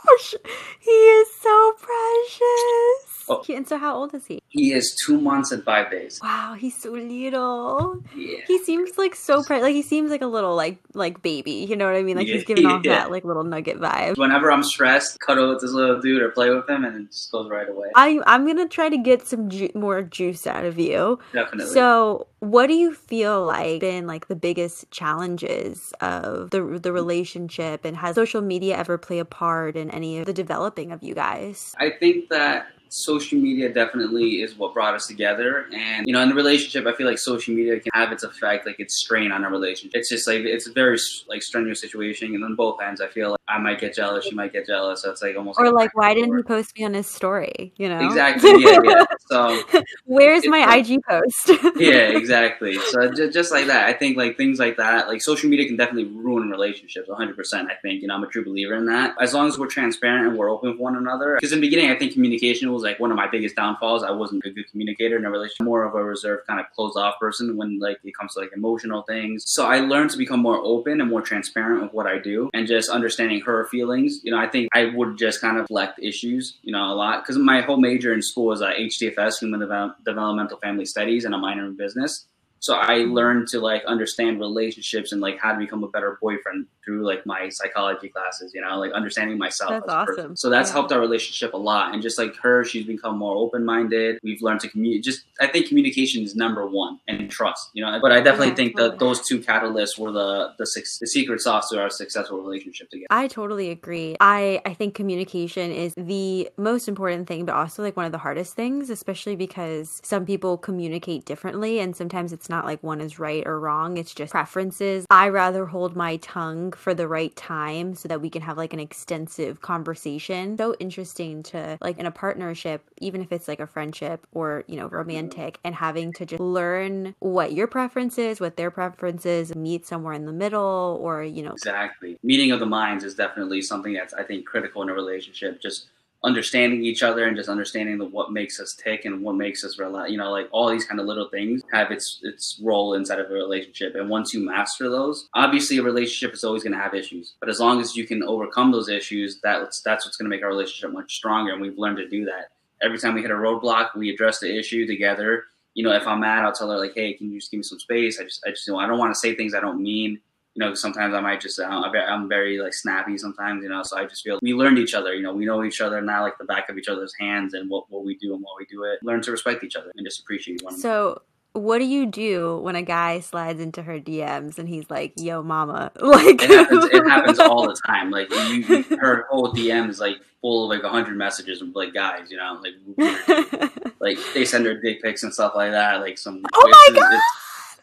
[0.07, 0.35] gosh,
[0.79, 3.08] he is so precious.
[3.29, 3.43] Oh.
[3.49, 4.41] And so, how old is he?
[4.47, 6.19] He is two months and five days.
[6.23, 8.01] Wow, he's so little.
[8.15, 8.39] Yeah.
[8.47, 11.67] He seems like so pre- like he seems like a little like like baby.
[11.69, 12.17] You know what I mean?
[12.17, 12.35] Like yeah.
[12.35, 12.95] he's giving off yeah.
[12.95, 14.17] that like little nugget vibe.
[14.17, 17.31] Whenever I'm stressed, cuddle with this little dude or play with him, and it just
[17.31, 17.89] goes right away.
[17.95, 21.19] I I'm gonna try to get some ju- more juice out of you.
[21.33, 21.73] Definitely.
[21.73, 27.85] So, what do you feel like been like the biggest challenges of the the relationship,
[27.85, 31.13] and has social media ever play a part in any of the developing of you
[31.13, 31.75] guys?
[31.79, 35.67] I think that social media definitely is what brought us together.
[35.73, 38.65] And, you know, in the relationship, I feel like social media can have its effect,
[38.65, 39.91] like its strain on a relationship.
[39.95, 40.97] It's just like, it's a very
[41.27, 42.33] like strenuous situation.
[42.35, 45.01] And on both ends, I feel like I might get jealous, she might get jealous.
[45.01, 45.59] So it's like almost.
[45.59, 47.73] Or like, like why didn't he post me on his story?
[47.77, 47.99] You know?
[48.05, 48.63] Exactly.
[48.63, 48.79] Yeah.
[48.83, 49.05] yeah.
[49.27, 49.61] So
[50.05, 51.51] where's my like, IG post?
[51.75, 52.79] yeah, exactly.
[52.89, 55.77] So just, just like that, I think like things like that, like social media can
[55.77, 57.69] definitely ruin relationships 100%.
[57.69, 59.15] I think, you know, I'm a true believer in that.
[59.21, 61.35] As long as we're transparent and we're open with one another.
[61.35, 64.03] Because in the beginning, I think communication was was like one of my biggest downfalls.
[64.03, 66.97] I wasn't a good communicator in a relationship, more of a reserved kind of closed
[66.97, 69.43] off person when like it comes to like emotional things.
[69.45, 72.67] So I learned to become more open and more transparent with what I do and
[72.67, 74.21] just understanding her feelings.
[74.23, 77.23] You know, I think I would just kind of reflect issues, you know, a lot
[77.23, 81.37] because my whole major in school was uh, HDFS, Human Developmental Family Studies, and a
[81.37, 82.25] minor in business.
[82.59, 86.67] So I learned to like understand relationships and like how to become a better boyfriend
[86.83, 89.71] through like my psychology classes, you know, like understanding myself.
[89.71, 90.35] That's awesome.
[90.35, 90.73] So that's yeah.
[90.73, 91.93] helped our relationship a lot.
[91.93, 94.19] And just like her, she's become more open minded.
[94.23, 95.03] We've learned to communicate.
[95.03, 97.99] Just I think communication is number one and trust, you know.
[98.01, 98.89] But I definitely yeah, think totally.
[98.91, 100.65] that those two catalysts were the the
[100.99, 103.07] the secret sauce to our successful relationship together.
[103.09, 104.15] I totally agree.
[104.19, 108.17] I I think communication is the most important thing, but also like one of the
[108.17, 113.19] hardest things, especially because some people communicate differently, and sometimes it's not like one is
[113.19, 113.97] right or wrong.
[113.97, 115.05] It's just preferences.
[115.09, 118.73] I rather hold my tongue for the right time so that we can have like
[118.73, 120.57] an extensive conversation.
[120.57, 124.75] So interesting to like in a partnership, even if it's like a friendship or, you
[124.75, 129.55] know, romantic and having to just learn what your preference is, what their preference is,
[129.55, 131.51] meet somewhere in the middle or, you know.
[131.51, 132.17] Exactly.
[132.23, 135.61] Meeting of the minds is definitely something that's I think critical in a relationship.
[135.61, 135.87] Just
[136.23, 139.79] understanding each other and just understanding the what makes us tick and what makes us
[139.79, 143.19] realize you know like all these kind of little things have its its role inside
[143.19, 143.95] of a relationship.
[143.95, 147.35] And once you master those obviously a relationship is always going to have issues.
[147.39, 150.43] But as long as you can overcome those issues that's that's what's going to make
[150.43, 151.53] our relationship much stronger.
[151.53, 152.49] And we've learned to do that.
[152.81, 155.45] Every time we hit a roadblock we address the issue together.
[155.73, 157.63] You know if i'm mad i'll tell her like hey can you just give me
[157.63, 158.19] some space?
[158.19, 160.19] I just i just you know i don't want to say things i don't mean
[160.59, 164.03] you know, sometimes I might just, I'm very like snappy sometimes, you know, so I
[164.05, 166.43] just feel we learned each other, you know, we know each other now like the
[166.43, 168.99] back of each other's hands and what, what we do and why we do it.
[169.01, 170.81] Learn to respect each other and just appreciate one another.
[170.81, 171.21] So,
[171.53, 175.41] what do you do when a guy slides into her DMs and he's like, "Yo,
[175.41, 175.91] mama"?
[176.01, 178.11] Like it happens, it happens all the time.
[178.11, 182.29] Like you, her whole DM is like full of like hundred messages of like guys,
[182.29, 186.01] you know, like like they send her dick pics and stuff like that.
[186.01, 186.45] Like some.
[186.53, 187.19] Oh my god!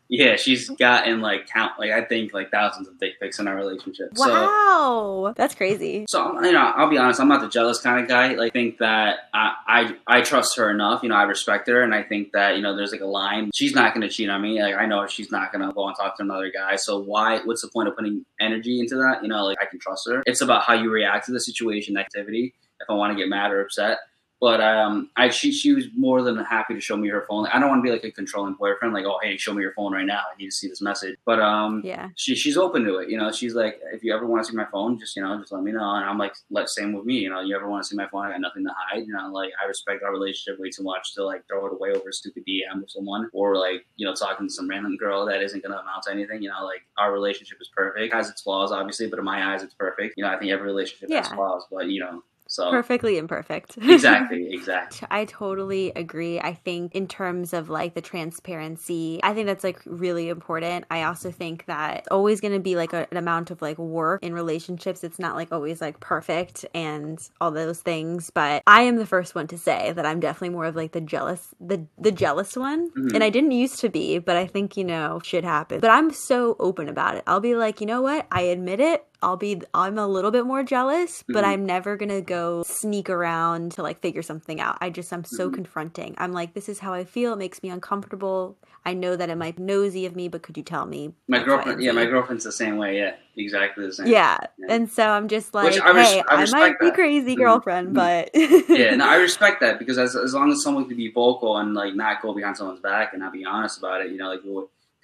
[0.09, 3.57] Yeah, she's gotten like count like I think like thousands of dick pics in our
[3.57, 4.11] relationship.
[4.16, 6.07] Wow, so, that's crazy.
[6.09, 8.35] So you know, I'll be honest, I'm not the jealous kind of guy.
[8.35, 11.03] Like, think that I, I I trust her enough.
[11.03, 13.51] You know, I respect her, and I think that you know, there's like a line.
[13.55, 14.62] She's not going to cheat on me.
[14.62, 16.77] Like, I know she's not going to go and talk to another guy.
[16.77, 17.40] So why?
[17.40, 19.23] What's the point of putting energy into that?
[19.23, 20.23] You know, like I can trust her.
[20.27, 22.55] It's about how you react to the situation, activity.
[22.81, 23.99] If I want to get mad or upset,
[24.47, 27.49] but um, I she she was more than happy to show me her phone.
[27.49, 29.73] I don't want to be like a controlling boyfriend, like oh hey, show me your
[29.73, 30.21] phone right now.
[30.21, 31.17] I need to see this message.
[31.25, 33.11] But um, yeah, she she's open to it.
[33.11, 35.37] You know, she's like, if you ever want to see my phone, just you know,
[35.41, 35.97] just let me know.
[35.97, 37.15] And I'm like, let same with me.
[37.15, 38.25] You know, you ever want to see my phone?
[38.25, 39.05] I got nothing to hide.
[39.05, 41.91] You know, like I respect our relationship way too much to like throw it away
[41.91, 45.27] over a stupid DM with someone or like you know talking to some random girl
[45.27, 46.41] that isn't gonna amount to anything.
[46.41, 47.99] You know, like our relationship is perfect.
[47.99, 50.15] It has its flaws, obviously, but in my eyes, it's perfect.
[50.17, 51.23] You know, I think every relationship yeah.
[51.23, 53.77] has flaws, but you know So perfectly imperfect.
[53.83, 55.07] exactly, exactly.
[55.11, 56.39] I totally agree.
[56.39, 60.85] I think in terms of like the transparency, I think that's like really important.
[60.91, 63.79] I also think that it's always going to be like a, an amount of like
[63.79, 65.03] work in relationships.
[65.03, 69.35] It's not like always like perfect and all those things, but I am the first
[69.35, 72.91] one to say that I'm definitely more of like the jealous the the jealous one.
[72.91, 73.15] Mm-hmm.
[73.15, 75.81] And I didn't used to be, but I think, you know, shit happens.
[75.81, 77.25] But I'm so open about it.
[77.27, 78.27] I'll be like, "You know what?
[78.31, 79.05] I admit it.
[79.23, 81.51] I'll be I'm a little bit more jealous, but mm-hmm.
[81.51, 84.79] I'm never going to go sneak around to like figure something out.
[84.81, 85.55] I just I'm so mm-hmm.
[85.55, 86.15] confronting.
[86.19, 87.33] I'm like this is how I feel.
[87.33, 88.57] It makes me uncomfortable.
[88.85, 91.13] I know that it might be nosy of me, but could you tell me?
[91.27, 92.99] My girlfriend, yeah, my girlfriend's the same way.
[92.99, 94.07] Yeah, exactly the same.
[94.07, 94.67] Yeah, yeah.
[94.69, 97.41] and so I'm just like, I res- hey, I, I might be crazy, mm-hmm.
[97.41, 98.61] girlfriend, mm-hmm.
[98.67, 101.57] but yeah, no, I respect that because as as long as someone can be vocal
[101.57, 104.29] and like not go behind someone's back and not be honest about it, you know,
[104.29, 104.45] like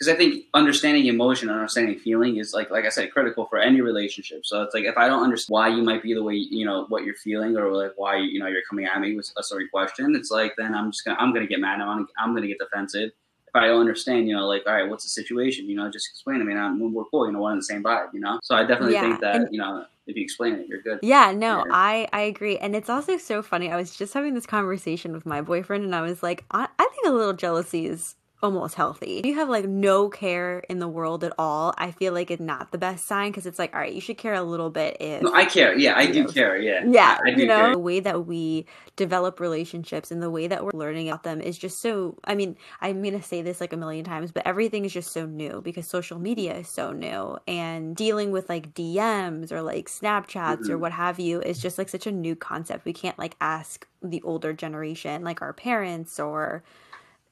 [0.03, 3.81] because I think understanding emotion understanding feeling is like like I said critical for any
[3.81, 4.45] relationship.
[4.45, 6.87] So it's like if I don't understand why you might be the way you know
[6.89, 9.69] what you're feeling or like why you know you're coming at me with a certain
[9.73, 11.81] question, it's like then I'm just gonna I'm gonna get mad.
[11.81, 13.11] I'm gonna, I'm gonna get defensive.
[13.47, 15.69] If I don't understand, you know, like all right, what's the situation?
[15.69, 16.55] You know, just explain to me.
[16.55, 17.27] Now we're cool.
[17.27, 18.09] You know, we're on the same vibe.
[18.13, 19.03] You know, so I definitely yeah.
[19.03, 20.99] think that and- you know if you explain it, you're good.
[21.03, 21.65] Yeah, no.
[21.71, 23.71] I I agree, and it's also so funny.
[23.71, 26.89] I was just having this conversation with my boyfriend, and I was like, I, I
[26.93, 29.19] think a little jealousy is almost healthy.
[29.19, 32.43] If you have like no care in the world at all, I feel like it's
[32.43, 34.97] not the best sign because it's like, all right, you should care a little bit
[35.01, 35.23] if.
[35.23, 35.77] No, I care.
[35.79, 36.57] Yeah, I do know, care.
[36.57, 36.85] Yeah.
[36.85, 37.19] Yeah.
[37.25, 37.73] I, I you know, care.
[37.73, 41.57] the way that we develop relationships and the way that we're learning about them is
[41.57, 42.19] just so.
[42.25, 45.27] I mean, I'm to say this like a million times, but everything is just so
[45.27, 50.63] new because social media is so new and dealing with like DMs or like Snapchats
[50.63, 50.73] mm-hmm.
[50.73, 52.85] or what have you is just like such a new concept.
[52.85, 56.65] We can't like ask the older generation, like our parents or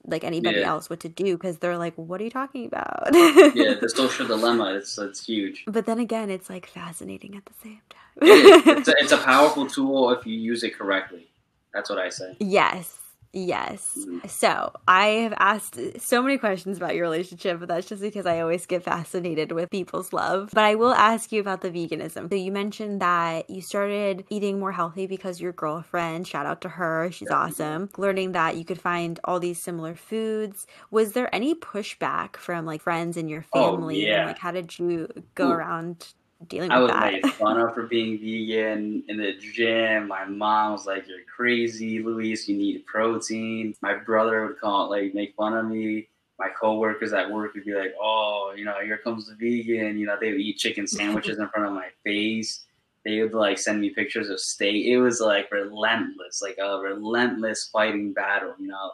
[0.06, 0.68] like anybody yeah.
[0.68, 4.26] else what to do because they're like, "What are you talking about?" yeah, the social
[4.26, 5.64] dilemma it's it's huge.
[5.66, 8.00] But then again, it's like fascinating at the same time.
[8.22, 11.28] it's, a, it's a powerful tool if you use it correctly.
[11.74, 12.36] That's what I say.
[12.40, 12.98] Yes,
[13.32, 13.96] Yes.
[13.96, 14.26] Mm-hmm.
[14.26, 18.40] So I have asked so many questions about your relationship, but that's just because I
[18.40, 20.50] always get fascinated with people's love.
[20.52, 22.28] But I will ask you about the veganism.
[22.28, 26.68] So you mentioned that you started eating more healthy because your girlfriend, shout out to
[26.68, 27.36] her, she's yeah.
[27.36, 30.66] awesome, learning that you could find all these similar foods.
[30.90, 34.06] Was there any pushback from like friends in your oh, family?
[34.06, 34.18] Oh, yeah.
[34.18, 35.52] And, like how did you go Ooh.
[35.52, 36.14] around
[36.48, 37.02] dealing I with that.
[37.02, 40.08] I was fun of for being vegan in the gym.
[40.08, 42.48] My mom was like, "You're crazy, Luis.
[42.48, 46.08] You need protein." My brother would call it like make fun of me.
[46.38, 50.06] My coworkers at work would be like, "Oh, you know, here comes the vegan." You
[50.06, 52.64] know, they would eat chicken sandwiches in front of my face.
[53.04, 54.86] They would like send me pictures of steak.
[54.86, 58.54] It was like relentless, like a relentless fighting battle.
[58.58, 58.92] You know,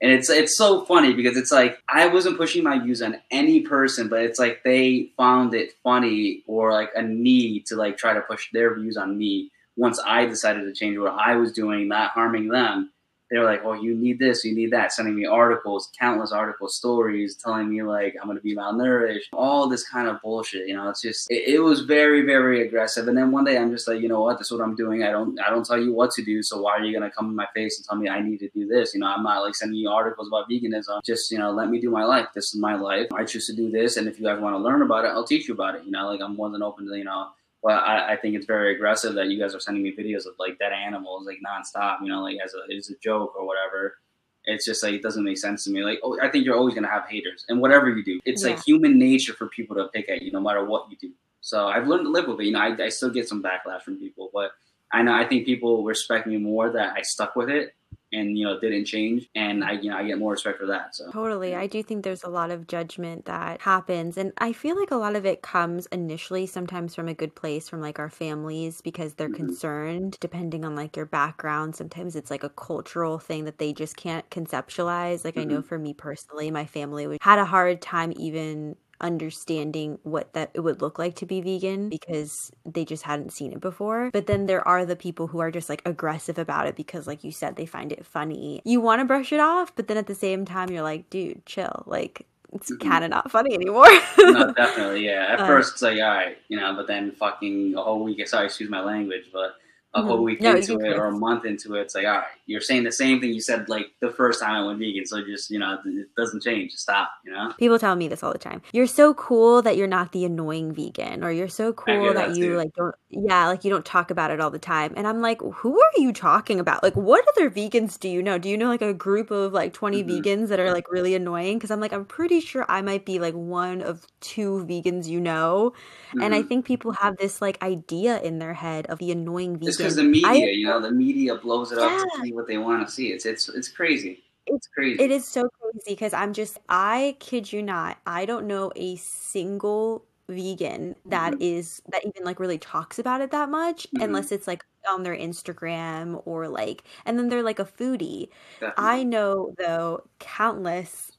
[0.00, 3.60] and it's it's so funny because it's like I wasn't pushing my views on any
[3.60, 8.12] person, but it's like they found it funny or like a need to like try
[8.12, 11.88] to push their views on me once I decided to change what I was doing,
[11.88, 12.90] not harming them
[13.30, 16.68] they were like, "Oh, you need this, you need that," sending me articles, countless article
[16.68, 20.68] stories, telling me like I'm to be malnourished, all this kind of bullshit.
[20.68, 23.08] You know, it's just it, it, was very, very aggressive.
[23.08, 25.02] And then one day I'm just like, you know what, this is what I'm doing.
[25.02, 26.42] I don't, I don't tell you what to do.
[26.42, 28.48] So why are you to come in my face and tell me I need to
[28.50, 28.94] do this?
[28.94, 31.02] You know, I'm not like sending you articles about veganism.
[31.04, 32.28] Just you know, let me do my life.
[32.34, 33.06] This is my life.
[33.14, 35.24] I choose to do this, and if you guys want to learn about it, I'll
[35.26, 35.84] teach you about it.
[35.84, 37.28] You know, like I'm more than open to you know
[37.66, 40.34] but I, I, think it's very aggressive that you guys are sending me videos of
[40.38, 43.96] like dead animals like nonstop, you know, like as a as a joke or whatever.
[44.44, 45.82] It's just like it doesn't make sense to me.
[45.82, 48.50] Like, oh, I think you're always gonna have haters, and whatever you do, it's yeah.
[48.50, 51.10] like human nature for people to pick at you, no matter what you do.
[51.40, 52.44] So I've learned to live with it.
[52.44, 54.52] You know, I, I still get some backlash from people, but
[54.92, 57.74] I know I think people respect me more that I stuck with it
[58.12, 60.94] and you know didn't change and i you know i get more respect for that
[60.94, 64.78] so totally i do think there's a lot of judgment that happens and i feel
[64.78, 68.10] like a lot of it comes initially sometimes from a good place from like our
[68.10, 69.46] families because they're mm-hmm.
[69.46, 73.96] concerned depending on like your background sometimes it's like a cultural thing that they just
[73.96, 75.40] can't conceptualize like mm-hmm.
[75.40, 75.68] i know mm-hmm.
[75.68, 80.80] for me personally my family had a hard time even understanding what that it would
[80.80, 84.10] look like to be vegan because they just hadn't seen it before.
[84.12, 87.24] But then there are the people who are just like aggressive about it because like
[87.24, 88.60] you said they find it funny.
[88.64, 91.44] You want to brush it off, but then at the same time you're like, dude,
[91.46, 91.84] chill.
[91.86, 92.88] Like it's mm-hmm.
[92.88, 93.88] kind of not funny anymore.
[94.18, 95.26] no, definitely, yeah.
[95.30, 98.26] At uh, first, it's like, all right, you know, but then fucking a whole week.
[98.26, 99.56] Sorry, excuse my language, but
[99.96, 100.24] a whole mm-hmm.
[100.24, 102.84] week no, into it or a month into it, it's like, all right, you're saying
[102.84, 105.06] the same thing you said like the first time I went vegan.
[105.06, 106.72] So just, you know, it doesn't change.
[106.74, 107.52] Stop, you know?
[107.58, 108.62] People tell me this all the time.
[108.72, 112.36] You're so cool that you're not the annoying vegan, or you're so cool that, that,
[112.36, 112.56] you too.
[112.56, 114.92] like don't, yeah, like you don't talk about it all the time.
[114.96, 116.82] And I'm like, who are you talking about?
[116.82, 118.38] Like, what other vegans do you know?
[118.38, 120.10] Do you know like a group of like 20 mm-hmm.
[120.10, 121.58] vegans that are like really annoying?
[121.58, 125.20] Cause I'm like, I'm pretty sure I might be like one of two vegans you
[125.20, 125.72] know.
[126.08, 126.22] Mm-hmm.
[126.22, 126.48] And I mm-hmm.
[126.48, 130.04] think people have this like idea in their head of the annoying vegan because the
[130.04, 131.86] media, I, you know, the media blows it yeah.
[131.86, 133.08] up to see what they want to see.
[133.08, 134.22] It's it's it's crazy.
[134.46, 135.02] It's crazy.
[135.02, 138.96] It is so crazy because I'm just I kid you not, I don't know a
[138.96, 141.42] single vegan that mm-hmm.
[141.42, 144.02] is that even like really talks about it that much mm-hmm.
[144.02, 148.28] unless it's like on their Instagram or like and then they're like a foodie.
[148.60, 148.84] Definitely.
[148.84, 151.12] I know though countless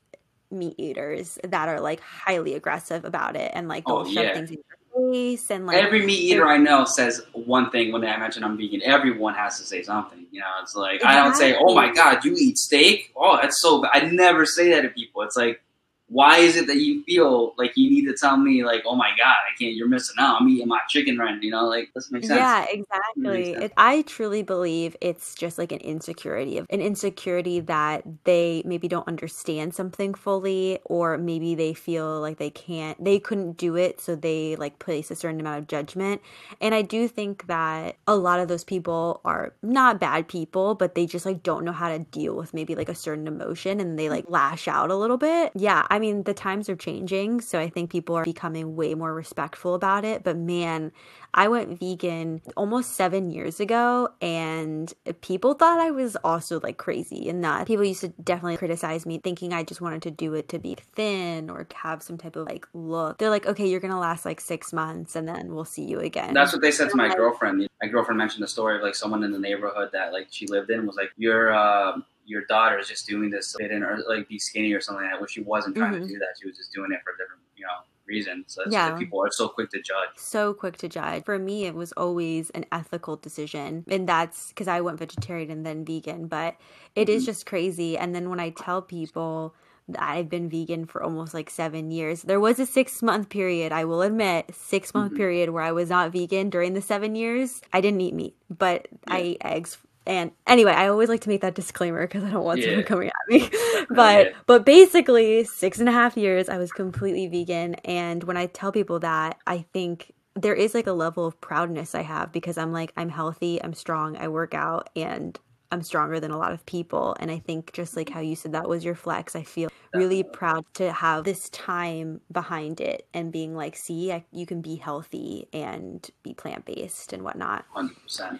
[0.50, 4.34] meat eaters that are like highly aggressive about it and like they'll oh, shove yeah.
[4.34, 8.02] things in your face and like every meat eater I know says one thing when
[8.02, 8.82] they mention I'm vegan.
[8.84, 10.26] Everyone has to say something.
[10.32, 11.20] You know, it's like exactly.
[11.20, 13.92] I don't say, "Oh my god, you eat steak?" Oh, that's so bad.
[13.94, 15.22] I never say that to people.
[15.22, 15.62] It's like
[16.10, 19.10] why is it that you feel like you need to tell me like oh my
[19.18, 20.42] god i can't you're missing out.
[20.42, 22.40] I'm eating my chicken right now, you know like doesn't make sense.
[22.40, 23.52] Yeah exactly.
[23.52, 28.88] it, i truly believe it's just like an insecurity of an insecurity that they maybe
[28.88, 34.00] don't understand something fully or maybe they feel like they can't they couldn't do it
[34.00, 36.22] so they like place a certain amount of judgment.
[36.62, 40.96] And i do think that a lot of those people are not bad people but
[40.96, 44.00] they just like don't know how to deal with maybe like a certain emotion and
[44.00, 45.52] they like lash out a little bit.
[45.56, 49.14] Yeah I mean, the times are changing, so I think people are becoming way more
[49.14, 50.24] respectful about it.
[50.24, 50.92] But man,
[51.34, 57.30] I went vegan almost seven years ago, and people thought I was also like crazy
[57.30, 60.50] and that people used to definitely criticize me, thinking I just wanted to do it
[60.50, 63.18] to be thin or have some type of like look.
[63.18, 66.34] They're like, okay, you're gonna last like six months, and then we'll see you again.
[66.34, 67.68] That's what they said to my girlfriend.
[67.82, 70.70] My girlfriend mentioned the story of like someone in the neighborhood that like she lived
[70.70, 71.54] in was like, you're.
[71.54, 74.82] Uh, your daughter is just doing this to fit in or like be skinny or
[74.82, 76.08] something like that, where she wasn't trying mm-hmm.
[76.08, 76.36] to do that.
[76.40, 77.72] She was just doing it for different, you know,
[78.06, 78.46] reasons.
[78.48, 78.98] So yeah.
[78.98, 80.10] people are so quick to judge.
[80.18, 81.24] So quick to judge.
[81.24, 83.86] For me, it was always an ethical decision.
[83.90, 86.28] And that's because I went vegetarian and then vegan.
[86.28, 86.58] But
[86.96, 87.16] it mm-hmm.
[87.16, 87.98] is just crazy.
[87.98, 89.56] And then when I tell people,
[89.90, 92.24] that I've been vegan for almost like seven years.
[92.24, 95.18] There was a six month period, I will admit, six month mm-hmm.
[95.18, 97.62] period where I was not vegan during the seven years.
[97.72, 99.14] I didn't eat meat, but yeah.
[99.14, 102.46] I ate eggs and anyway, I always like to make that disclaimer because I don't
[102.46, 102.68] want yeah.
[102.68, 103.50] someone coming at me.
[103.90, 104.34] but yeah.
[104.46, 107.76] but basically, six and a half years, I was completely vegan.
[107.86, 111.94] And when I tell people that, I think there is like a level of proudness
[111.94, 115.38] I have because I'm like I'm healthy, I'm strong, I work out, and
[115.74, 117.18] I'm stronger than a lot of people.
[117.20, 120.24] And I think just like how you said that was your flex, I feel really
[120.24, 124.78] proud to have this time behind it and being like, see, I, you can be
[124.78, 127.66] healthy and be plant based and whatnot.
[127.76, 128.40] 100%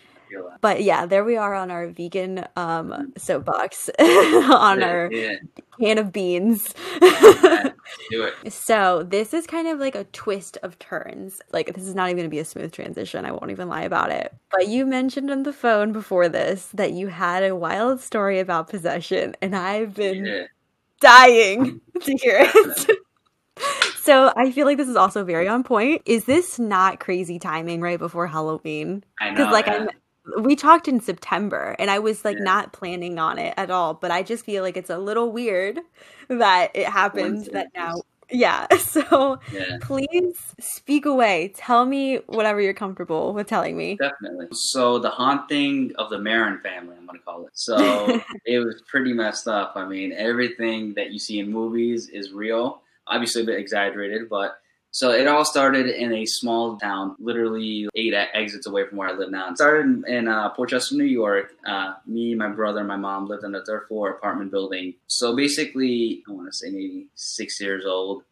[0.62, 5.36] but yeah, there we are on our vegan um, soapbox on yeah, our yeah.
[5.80, 6.74] can of beans.
[8.10, 8.54] do it.
[8.54, 11.42] So this is kind of like a twist of turns.
[11.52, 13.26] Like this is not even going to be a smooth transition.
[13.26, 14.34] I won't even lie about it.
[14.52, 18.70] But you mentioned on the phone before this that you had a wild story about
[18.70, 20.48] possession, and I've been
[21.00, 22.90] dying to hear it.
[24.02, 26.04] So I feel like this is also very on point.
[26.06, 29.04] Is this not crazy timing right before Halloween?
[29.20, 29.88] Because like yeah.
[30.42, 32.44] We talked in September and I was like yeah.
[32.44, 35.80] not planning on it at all, but I just feel like it's a little weird
[36.28, 37.96] that it happened that now.
[38.30, 38.68] Yeah.
[38.78, 39.78] So yeah.
[39.82, 41.54] please speak away.
[41.56, 43.98] Tell me whatever you're comfortable with telling me.
[43.98, 44.48] Definitely.
[44.54, 47.52] So the haunting of the Marin family, I'm going to call it.
[47.54, 47.78] So
[48.46, 49.74] it was pretty messed up.
[49.76, 52.82] I mean, everything that you see in movies is real.
[53.08, 54.58] Obviously a bit exaggerated, but
[54.98, 59.12] so it all started in a small town, literally eight exits away from where I
[59.12, 59.52] live now.
[59.52, 61.52] It started in, uh, Port Chester, New York.
[61.64, 64.96] Uh, me, my brother, my mom lived in a third floor apartment building.
[65.06, 68.24] So basically, I want to say maybe six years old,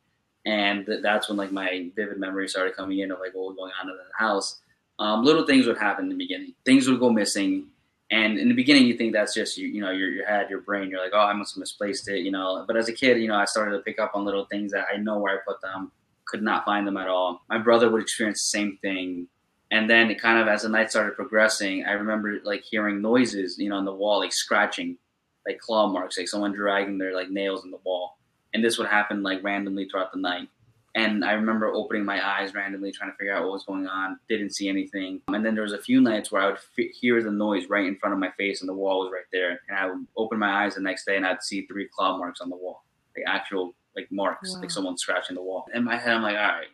[0.43, 3.57] and th- that's when like my vivid memories started coming in of like what was
[3.57, 4.59] going on in the house.
[4.97, 6.55] Um, little things would happen in the beginning.
[6.65, 7.67] Things would go missing.
[8.09, 10.61] And in the beginning, you think that's just you, you know, your, your head, your
[10.61, 10.89] brain.
[10.89, 12.63] You're like, oh, I must have misplaced it, you know.
[12.65, 14.87] But as a kid, you know, I started to pick up on little things that
[14.91, 15.91] I know where I put them
[16.27, 17.41] could not find them at all.
[17.49, 19.27] My brother would experience the same thing.
[19.71, 23.57] And then it kind of as the night started progressing, I remember like hearing noises,
[23.57, 24.97] you know, on the wall, like scratching,
[25.45, 28.17] like claw marks, like someone dragging their like nails in the wall.
[28.53, 30.49] And this would happen like randomly throughout the night.
[30.95, 34.17] And I remember opening my eyes randomly, trying to figure out what was going on.
[34.29, 35.19] Didn't see anything.
[35.27, 37.85] And then there was a few nights where I would f- hear the noise right
[37.85, 39.59] in front of my face, and the wall was right there.
[39.67, 42.39] And I would open my eyes the next day, and I'd see three claw marks
[42.39, 44.61] on the wall, the actual like marks, wow.
[44.61, 45.65] like someone scratching the wall.
[45.73, 46.67] In my head, I'm like, all right,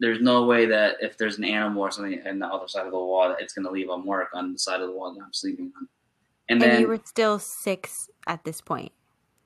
[0.00, 2.92] there's no way that if there's an animal or something in the other side of
[2.92, 5.12] the wall, that it's going to leave a mark on the side of the wall
[5.14, 5.88] that I'm sleeping on.
[6.48, 8.92] And, and then you were still six at this point.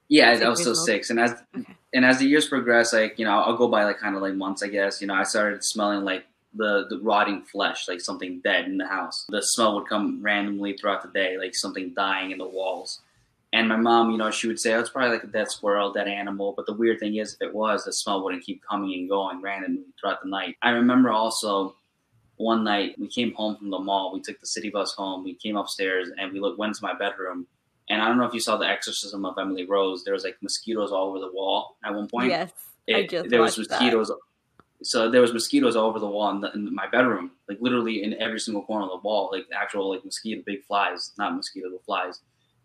[0.09, 1.75] Yeah, I, I was still six, and as okay.
[1.95, 4.35] and as the years progress, like you know, I'll go by like kind of like
[4.35, 5.01] months, I guess.
[5.01, 8.87] You know, I started smelling like the the rotting flesh, like something dead in the
[8.87, 9.25] house.
[9.31, 13.01] The smell would come randomly throughout the day, like something dying in the walls.
[13.53, 15.93] And my mom, you know, she would say, oh, it's probably like a dead squirrel,
[15.93, 16.55] dead animal.
[16.57, 19.43] But the weird thing is, if it was, the smell wouldn't keep coming and going
[19.43, 20.57] randomly throughout the night.
[20.62, 21.77] I remember also
[22.37, 24.12] one night we came home from the mall.
[24.14, 25.22] We took the city bus home.
[25.22, 27.47] We came upstairs and we looked, went to my bedroom.
[27.91, 30.03] And I don't know if you saw the exorcism of Emily Rose.
[30.03, 32.31] There was like mosquitoes all over the wall at one point.
[32.31, 32.53] Yes,
[32.87, 34.09] it, I just there was mosquitoes.
[34.09, 34.18] That.
[34.83, 38.03] So there was mosquitoes all over the wall in, the, in, my bedroom, like literally
[38.03, 41.68] in every single corner of the wall, like actual like mosquito, big flies, not mosquito,
[41.70, 42.20] but flies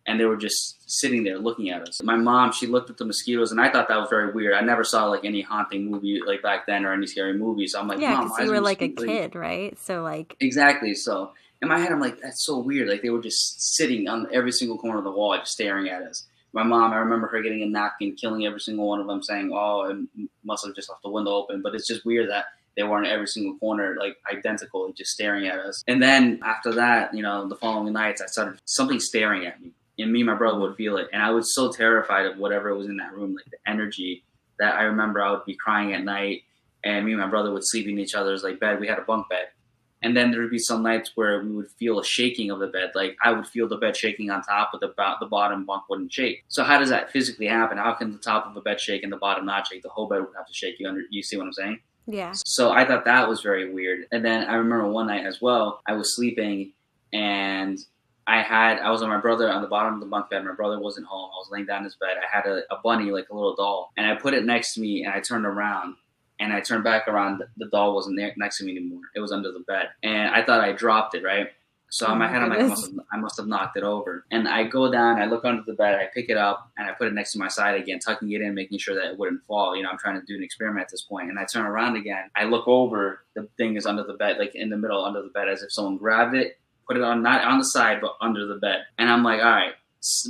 [0.08, 2.02] and they were just sitting there looking at us.
[2.02, 4.54] My mom, she looked at the mosquitoes, and I thought that was very weird.
[4.56, 7.74] I never saw like any haunting movie like back then or any scary movies.
[7.74, 9.78] So I'm like, yeah, because you were like a kid, right?
[9.78, 10.96] So like exactly.
[10.96, 12.88] So in my head, I'm like, that's so weird.
[12.88, 16.02] Like they were just sitting on every single corner of the wall, just staring at
[16.02, 16.26] us.
[16.54, 19.52] My mom, I remember her getting a napkin, killing every single one of them, saying,
[19.54, 22.46] "Oh, it must have just left the window open." But it's just weird that
[22.78, 25.84] they were in every single corner, like identical, just staring at us.
[25.88, 29.72] And then after that, you know, the following nights, I started something staring at me
[29.98, 31.08] and me and my brother would feel it.
[31.14, 34.24] And I was so terrified of whatever was in that room, like the energy
[34.60, 36.44] that I remember I would be crying at night
[36.84, 38.80] and me and my brother would sleep in each other's like bed.
[38.80, 39.50] We had a bunk bed.
[40.04, 42.68] And then there would be some nights where we would feel a shaking of the
[42.68, 42.92] bed.
[42.94, 46.14] Like I would feel the bed shaking on top, but the, the bottom bunk wouldn't
[46.14, 46.44] shake.
[46.50, 47.80] So how does that physically happen?
[47.80, 49.82] How can the top of a bed shake and the bottom not shake?
[49.82, 50.80] The whole bed would have to shake.
[50.80, 51.80] You under, you see what I'm saying?
[52.06, 52.32] Yeah.
[52.36, 54.06] So I thought that was very weird.
[54.12, 56.74] And then I remember one night as well, I was sleeping
[57.12, 57.80] and
[58.28, 60.44] I had I was on my brother on the bottom of the bunk bed.
[60.44, 61.32] My brother wasn't home.
[61.34, 62.18] I was laying down in his bed.
[62.18, 64.82] I had a, a bunny like a little doll, and I put it next to
[64.82, 65.96] me, and I turned around,
[66.38, 67.42] and I turned back around.
[67.56, 69.02] The doll wasn't there next to me anymore.
[69.16, 71.24] It was under the bed, and I thought I dropped it.
[71.24, 71.48] Right.
[71.90, 73.84] So oh in my head, I'm like, I must, have, I must have knocked it
[73.84, 74.26] over.
[74.30, 76.92] And I go down, I look under the bed, I pick it up, and I
[76.92, 79.46] put it next to my side again, tucking it in, making sure that it wouldn't
[79.46, 79.74] fall.
[79.74, 81.30] You know, I'm trying to do an experiment at this point.
[81.30, 82.30] And I turn around again.
[82.36, 85.30] I look over, the thing is under the bed, like in the middle under the
[85.30, 88.46] bed, as if someone grabbed it put it on not on the side but under
[88.46, 88.86] the bed.
[88.98, 89.74] And I'm like, all right.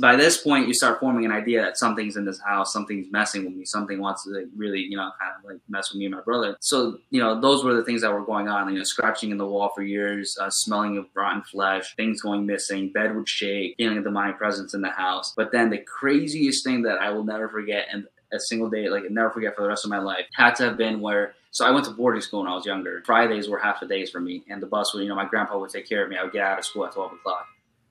[0.00, 3.44] By this point, you start forming an idea that something's in this house, something's messing
[3.44, 6.06] with me, something wants to like, really, you know, kind of like mess with me
[6.06, 6.56] and my brother.
[6.60, 8.72] So, you know, those were the things that were going on.
[8.72, 12.44] You know, scratching in the wall for years, uh, smelling of rotten flesh, things going
[12.46, 15.32] missing, bed would shake, feeling a demonic presence in the house.
[15.36, 19.10] But then the craziest thing that I will never forget, and a single day, like
[19.10, 21.70] never forget for the rest of my life, had to have been where so I
[21.70, 23.02] went to boarding school when I was younger.
[23.04, 25.58] Fridays were half the days for me, and the bus would, you know, my grandpa
[25.58, 26.16] would take care of me.
[26.16, 27.46] I would get out of school at 12 o'clock.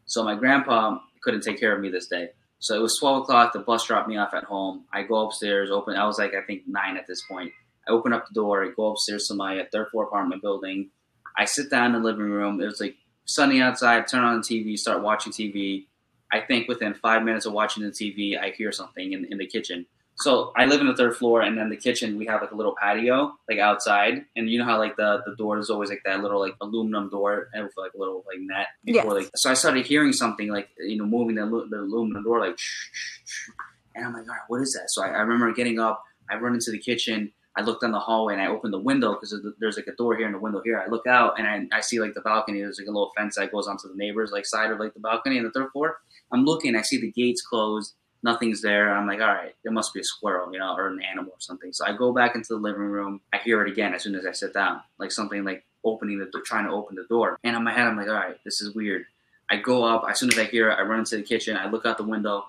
[0.06, 2.30] So my grandpa couldn't take care of me this day.
[2.60, 3.54] So it was 12 o'clock.
[3.54, 4.86] The bus dropped me off at home.
[4.94, 5.96] I go upstairs, open.
[5.96, 7.52] I was like, I think nine at this point.
[7.88, 8.64] I open up the door.
[8.64, 10.90] I go upstairs to my uh, third floor apartment building.
[11.38, 12.62] I sit down in the living room.
[12.62, 14.08] It was like sunny outside.
[14.08, 14.78] Turn on the TV.
[14.78, 15.86] Start watching TV.
[16.32, 19.48] I think within five minutes of watching the TV, I hear something in, in the
[19.48, 19.86] kitchen.
[20.20, 22.55] So I live in the third floor, and then the kitchen we have like a
[22.55, 26.01] little patio, like outside, and you know how like the the door is always like
[26.05, 28.68] that little like aluminum door and with like a little like net.
[28.84, 29.26] Before, yes.
[29.26, 32.57] Like so, I started hearing something like you know moving the, the aluminum door like,
[32.57, 33.49] shh, shh, shh.
[33.93, 34.89] and I'm like, all right, what is that?
[34.89, 37.32] So I, I remember getting up, I run into the kitchen.
[37.55, 40.15] I look down the hallway and I open the window because there's like a door
[40.15, 40.80] here and a window here.
[40.80, 42.61] I look out and I, I see like the balcony.
[42.61, 44.99] There's like a little fence that goes onto the neighbor's like side of like the
[44.99, 45.97] balcony in the third floor.
[46.32, 46.76] I'm looking.
[46.76, 47.95] I see the gates closed
[48.28, 48.94] nothing's there.
[48.94, 51.40] I'm like, all right, there must be a squirrel, you know, or an animal or
[51.40, 51.72] something.
[51.72, 53.22] So I go back into the living room.
[53.34, 56.26] I hear it again as soon as I sit down, like something like opening the
[56.26, 57.40] door, trying to open the door.
[57.44, 59.06] And in my head, I'm like, all right, this is weird.
[59.50, 60.04] I go up.
[60.10, 61.56] As soon as I hear it, I run into the kitchen.
[61.56, 62.44] I look out the window,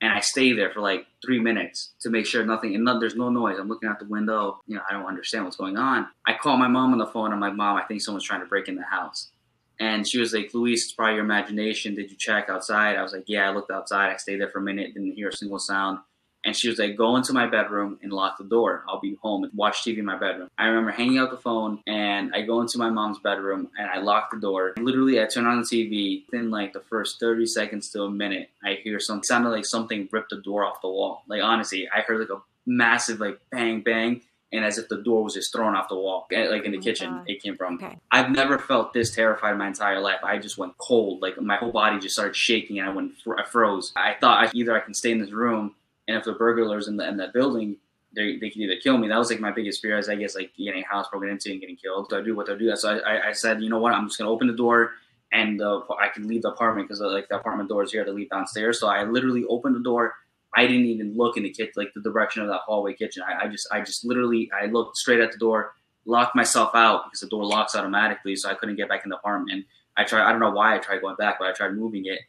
[0.00, 3.16] and I stay there for like three minutes to make sure nothing and no, there's
[3.16, 3.56] no noise.
[3.58, 4.60] I'm looking out the window.
[4.66, 6.06] You know, I don't understand what's going on.
[6.26, 7.32] I call my mom on the phone.
[7.32, 9.30] I'm like, Mom, I think someone's trying to break in the house.
[9.80, 11.94] And she was like, Luis, it's probably your imagination.
[11.94, 12.96] Did you check outside?
[12.96, 14.12] I was like, Yeah, I looked outside.
[14.12, 15.98] I stayed there for a minute, didn't hear a single sound.
[16.46, 18.84] And she was like, Go into my bedroom and lock the door.
[18.88, 20.48] I'll be home and watch TV in my bedroom.
[20.58, 23.98] I remember hanging out the phone and I go into my mom's bedroom and I
[23.98, 24.74] lock the door.
[24.78, 26.24] literally, I turn on the TV.
[26.26, 30.08] Within like the first 30 seconds to a minute, I hear something sounded like something
[30.12, 31.24] ripped the door off the wall.
[31.26, 34.22] Like, honestly, I heard like a massive, like, bang, bang
[34.54, 36.78] and as if the door was just thrown off the wall, eh, like in the
[36.78, 37.24] oh kitchen God.
[37.26, 37.74] it came from.
[37.74, 37.98] Okay.
[38.10, 40.20] I've never felt this terrified in my entire life.
[40.22, 43.44] I just went cold, like my whole body just started shaking, and I went, I
[43.44, 43.92] froze.
[43.96, 45.74] I thought I, either I can stay in this room,
[46.06, 47.76] and if the burglars in, the, in that building,
[48.14, 49.08] they, they can either kill me.
[49.08, 51.50] That was like my biggest fear, as I guess like getting a house broken into
[51.50, 52.06] and getting killed.
[52.10, 52.74] So I do what I do.
[52.76, 54.92] So I, I said, you know what, I'm just gonna open the door
[55.32, 58.04] and uh, I can leave the apartment because uh, like the apartment door is here
[58.04, 58.78] to leave downstairs.
[58.78, 60.14] So I literally opened the door
[60.56, 63.22] I didn't even look in the kitchen, like the direction of that hallway kitchen.
[63.26, 65.74] I, I, just, I just literally, I looked straight at the door,
[66.04, 69.16] locked myself out because the door locks automatically, so I couldn't get back in the
[69.16, 69.66] apartment.
[69.96, 72.20] I tried, I don't know why I tried going back, but I tried moving it.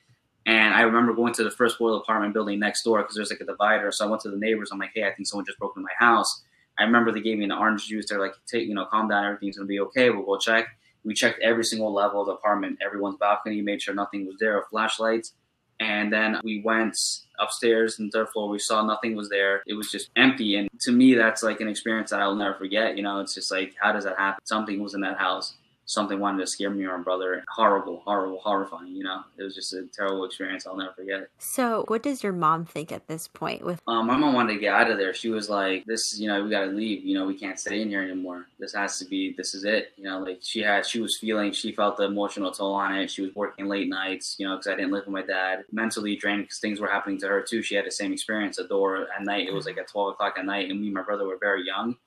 [0.48, 3.16] And I remember going to the first floor of the apartment building next door because
[3.16, 3.92] there's like a divider.
[3.92, 4.70] So I went to the neighbors.
[4.72, 6.44] I'm like, hey, I think someone just broke into my house.
[6.78, 8.08] I remember they gave me an orange juice.
[8.08, 9.26] They're like, take, you know, calm down.
[9.26, 10.12] Everything's gonna be okay.
[10.12, 10.68] We'll go check.
[11.04, 14.64] We checked every single level of the apartment, everyone's balcony, made sure nothing was there,
[14.72, 15.34] flashlights.
[15.80, 16.98] And then we went
[17.40, 18.50] upstairs and third floor.
[18.50, 19.62] We saw nothing was there.
[19.68, 20.56] It was just empty.
[20.56, 22.96] And to me, that's like an experience that I'll never forget.
[22.96, 24.46] You know, it's just like, how does that happen?
[24.46, 25.56] Something was in that house.
[25.86, 27.44] Something wanted to scare me or my brother.
[27.50, 28.88] Horrible, horrible, horrifying.
[28.88, 30.68] You know, it was just a terrible experience.
[30.68, 31.28] I'll never forget.
[31.38, 33.66] So, what does your mom think at this point?
[33.66, 35.14] With um, my mom wanted to get out of there.
[35.14, 37.04] She was like, "This, you know, we got to leave.
[37.04, 38.48] You know, we can't stay in here anymore.
[38.60, 39.34] This has to be.
[39.38, 39.94] This is it.
[39.98, 43.12] You know, like she had, she was feeling, she felt the emotional toll on it.
[43.12, 44.36] She was working late nights.
[44.40, 45.64] You know, because I didn't live with my dad.
[45.72, 47.62] Mentally drained because things were happening to her too.
[47.62, 48.58] She had the same experience.
[48.58, 49.48] A door at night.
[49.48, 51.66] It was like at twelve o'clock at night, and me and my brother were very
[51.66, 51.98] young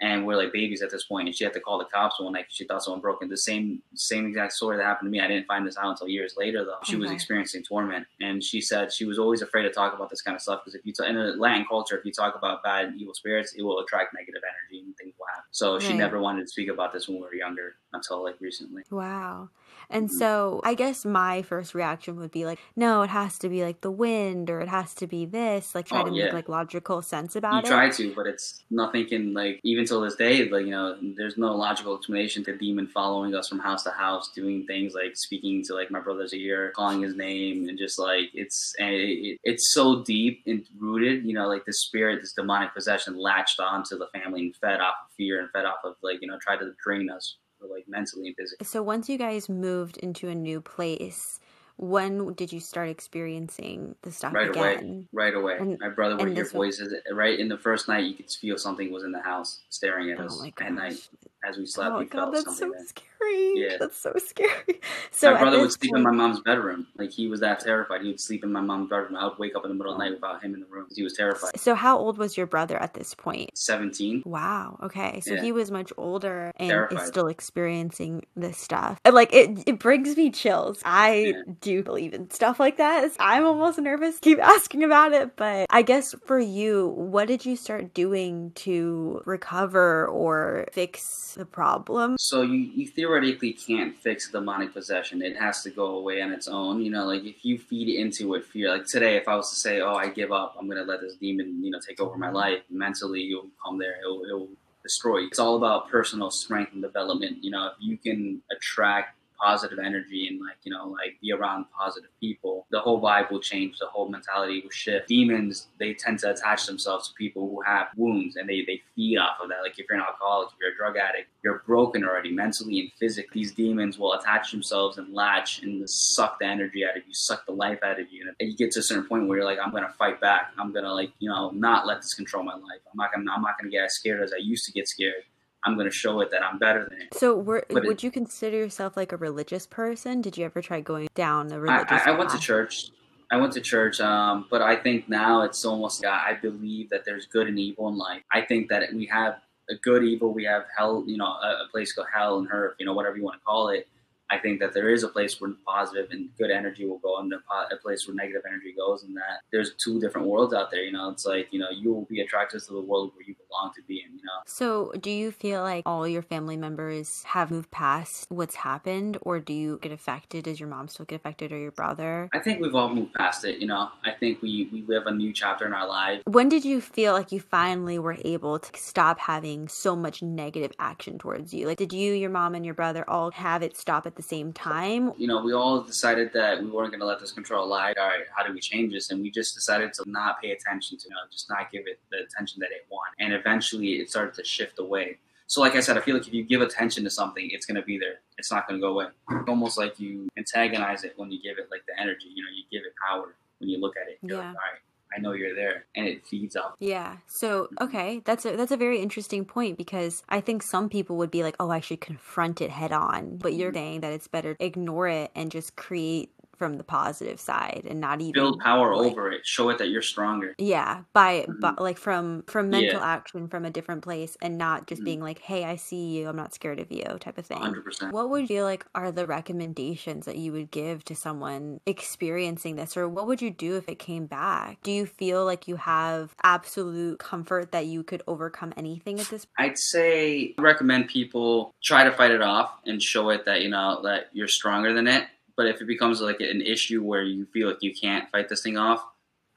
[0.00, 1.28] and we're like babies at this point.
[1.28, 3.28] And she had to call the cops one night because she thought someone broke in.
[3.28, 5.20] The same same exact story that happened to me.
[5.20, 6.78] I didn't find this out until years later, though.
[6.84, 7.02] She okay.
[7.02, 10.34] was experiencing torment, and she said she was always afraid to talk about this kind
[10.34, 12.86] of stuff because if you t- in the Latin culture, if you talk about bad
[12.86, 15.44] and evil spirits, it will attract negative energy and things will happen.
[15.50, 15.82] So right.
[15.82, 18.82] she never wanted to speak about this when we were younger until like recently.
[18.90, 19.50] Wow.
[19.90, 20.18] And mm-hmm.
[20.18, 23.80] so I guess my first reaction would be like, no, it has to be like
[23.80, 26.26] the wind or it has to be this, like try oh, to yeah.
[26.26, 27.64] make like logical sense about you it.
[27.64, 30.96] You try to, but it's nothing can like even till this day, like you know,
[31.16, 35.16] there's no logical explanation to demon following us from house to house, doing things like
[35.16, 39.38] speaking to like my brother's ear, calling his name, and just like it's and it,
[39.42, 43.98] it's so deep and rooted, you know, like this spirit, this demonic possession latched onto
[43.98, 46.58] the family and fed off of fear and fed off of like you know tried
[46.58, 47.36] to drain us
[47.66, 48.64] like mentally and physically.
[48.64, 51.40] So once you guys moved into a new place,
[51.76, 54.64] when did you start experiencing the stuff right again?
[54.64, 55.56] away right away.
[55.58, 58.58] And, my brother would hear voices eh, right in the first night you could feel
[58.58, 61.08] something was in the house staring at oh us at night.
[61.42, 63.09] as we slept oh we God, felt that's something so scary
[63.54, 63.76] yeah.
[63.78, 64.80] That's so scary.
[65.12, 65.98] So my brother would sleep point...
[65.98, 66.86] in my mom's bedroom.
[66.96, 68.00] Like he was that terrified.
[68.00, 69.16] He would sleep in my mom's bedroom.
[69.16, 70.86] I would wake up in the middle of the night without him in the room.
[70.94, 71.58] He was terrified.
[71.60, 73.50] So how old was your brother at this point?
[73.54, 74.22] Seventeen.
[74.24, 74.78] Wow.
[74.82, 75.20] Okay.
[75.20, 75.42] So yeah.
[75.42, 77.02] he was much older and terrified.
[77.02, 78.98] is still experiencing this stuff.
[79.04, 80.80] And like it, it brings me chills.
[80.84, 81.42] I yeah.
[81.60, 83.10] do believe in stuff like that.
[83.20, 84.18] I'm almost nervous.
[84.20, 89.22] Keep asking about it, but I guess for you, what did you start doing to
[89.26, 92.16] recover or fix the problem?
[92.18, 93.19] So you, you theoretically
[93.66, 95.22] can't fix demonic possession.
[95.22, 96.82] It has to go away on its own.
[96.82, 99.56] You know, like if you feed into it fear, like today, if I was to
[99.56, 100.56] say, "Oh, I give up.
[100.58, 103.96] I'm gonna let this demon, you know, take over my life," mentally, you'll come there.
[104.00, 104.48] It'll, it'll
[104.82, 105.18] destroy.
[105.18, 105.28] You.
[105.28, 107.44] It's all about personal strength and development.
[107.44, 111.64] You know, if you can attract positive energy and like you know like be around
[111.76, 115.08] positive people the whole vibe will change the whole mentality will shift.
[115.08, 119.18] Demons they tend to attach themselves to people who have wounds and they, they feed
[119.18, 119.62] off of that.
[119.62, 122.92] Like if you're an alcoholic if you're a drug addict you're broken already mentally and
[122.98, 123.40] physically.
[123.40, 127.46] These demons will attach themselves and latch and suck the energy out of you suck
[127.46, 128.30] the life out of you.
[128.38, 130.52] And you get to a certain point where you're like i'm gonna fight back.
[130.58, 132.80] I'm gonna like you know not let this control my life.
[132.90, 135.24] I'm not gonna i'm not gonna get as scared as i used to get scared
[135.64, 137.14] I'm going to show it that I'm better than it.
[137.14, 140.22] So, were, would it, you consider yourself like a religious person?
[140.22, 141.90] Did you ever try going down the religious?
[141.90, 142.90] I, I, I went to church.
[143.30, 146.04] I went to church, um, but I think now it's almost.
[146.04, 148.22] I believe that there's good and evil in life.
[148.32, 150.32] I think that we have a good evil.
[150.32, 151.04] We have hell.
[151.06, 152.74] You know, a, a place called hell and earth.
[152.78, 153.86] You know, whatever you want to call it.
[154.30, 157.32] I think that there is a place where positive and good energy will go, and
[157.32, 160.82] a place where negative energy goes, and that there's two different worlds out there.
[160.82, 163.34] You know, it's like you know you will be attracted to the world where you
[163.48, 164.16] belong to be in.
[164.16, 164.40] You know.
[164.46, 169.40] So, do you feel like all your family members have moved past what's happened, or
[169.40, 170.44] do you get affected?
[170.44, 172.28] Does your mom still get affected, or your brother?
[172.32, 173.58] I think we've all moved past it.
[173.58, 176.22] You know, I think we we live a new chapter in our lives.
[176.26, 180.72] When did you feel like you finally were able to stop having so much negative
[180.78, 181.66] action towards you?
[181.66, 184.52] Like, did you, your mom, and your brother all have it stop at the same
[184.52, 185.12] time?
[185.16, 187.96] You know, we all decided that we weren't going to let this control life.
[187.98, 189.10] All right, how do we change this?
[189.10, 192.00] And we just decided to not pay attention to, you know, just not give it
[192.10, 193.24] the attention that it wanted.
[193.24, 195.18] And eventually it started to shift away.
[195.46, 197.74] So, like I said, I feel like if you give attention to something, it's going
[197.74, 198.20] to be there.
[198.38, 199.06] It's not going to go away.
[199.48, 202.28] almost like you antagonize it when you give it like the energy.
[202.32, 204.18] You know, you give it power when you look at it.
[204.22, 204.46] You're yeah.
[204.46, 204.80] like, all right,
[205.16, 206.74] I know you're there and it feeds off.
[206.78, 207.16] Yeah.
[207.26, 211.30] So, okay, that's a that's a very interesting point because I think some people would
[211.30, 213.76] be like, "Oh, I should confront it head on." But you're mm-hmm.
[213.76, 216.30] saying that it's better to ignore it and just create
[216.60, 219.46] from the positive side and not even build power like, over it.
[219.46, 220.54] Show it that you're stronger.
[220.58, 221.60] Yeah by, mm-hmm.
[221.60, 223.14] by like from from mental yeah.
[223.14, 225.06] action from a different place and not just mm-hmm.
[225.06, 226.28] being like hey i see you.
[226.28, 227.58] I'm not scared of you type of thing.
[227.58, 231.80] 100% what would you feel like are the recommendations that you would give to someone
[231.86, 232.96] experiencing this?
[232.96, 234.82] Or what would you do if it came back?
[234.82, 239.44] Do you feel like you have absolute comfort that you could overcome anything at this
[239.44, 243.62] point i'd say I recommend people try to fight it off and show it that
[243.62, 245.24] you know that you're stronger than it
[245.60, 248.62] but if it becomes like an issue where you feel like you can't fight this
[248.62, 249.04] thing off,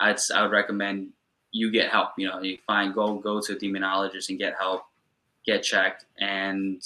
[0.02, 1.12] I'd I would recommend
[1.54, 2.10] you get help.
[2.18, 4.82] You know, you find go go to a demonologist and get help,
[5.46, 6.84] get checked, and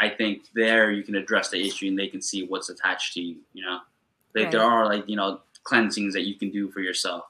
[0.00, 3.20] I think there you can address the issue and they can see what's attached to
[3.20, 3.36] you.
[3.52, 3.78] You know,
[4.34, 4.50] like right.
[4.50, 7.26] there are like you know cleansings that you can do for yourself.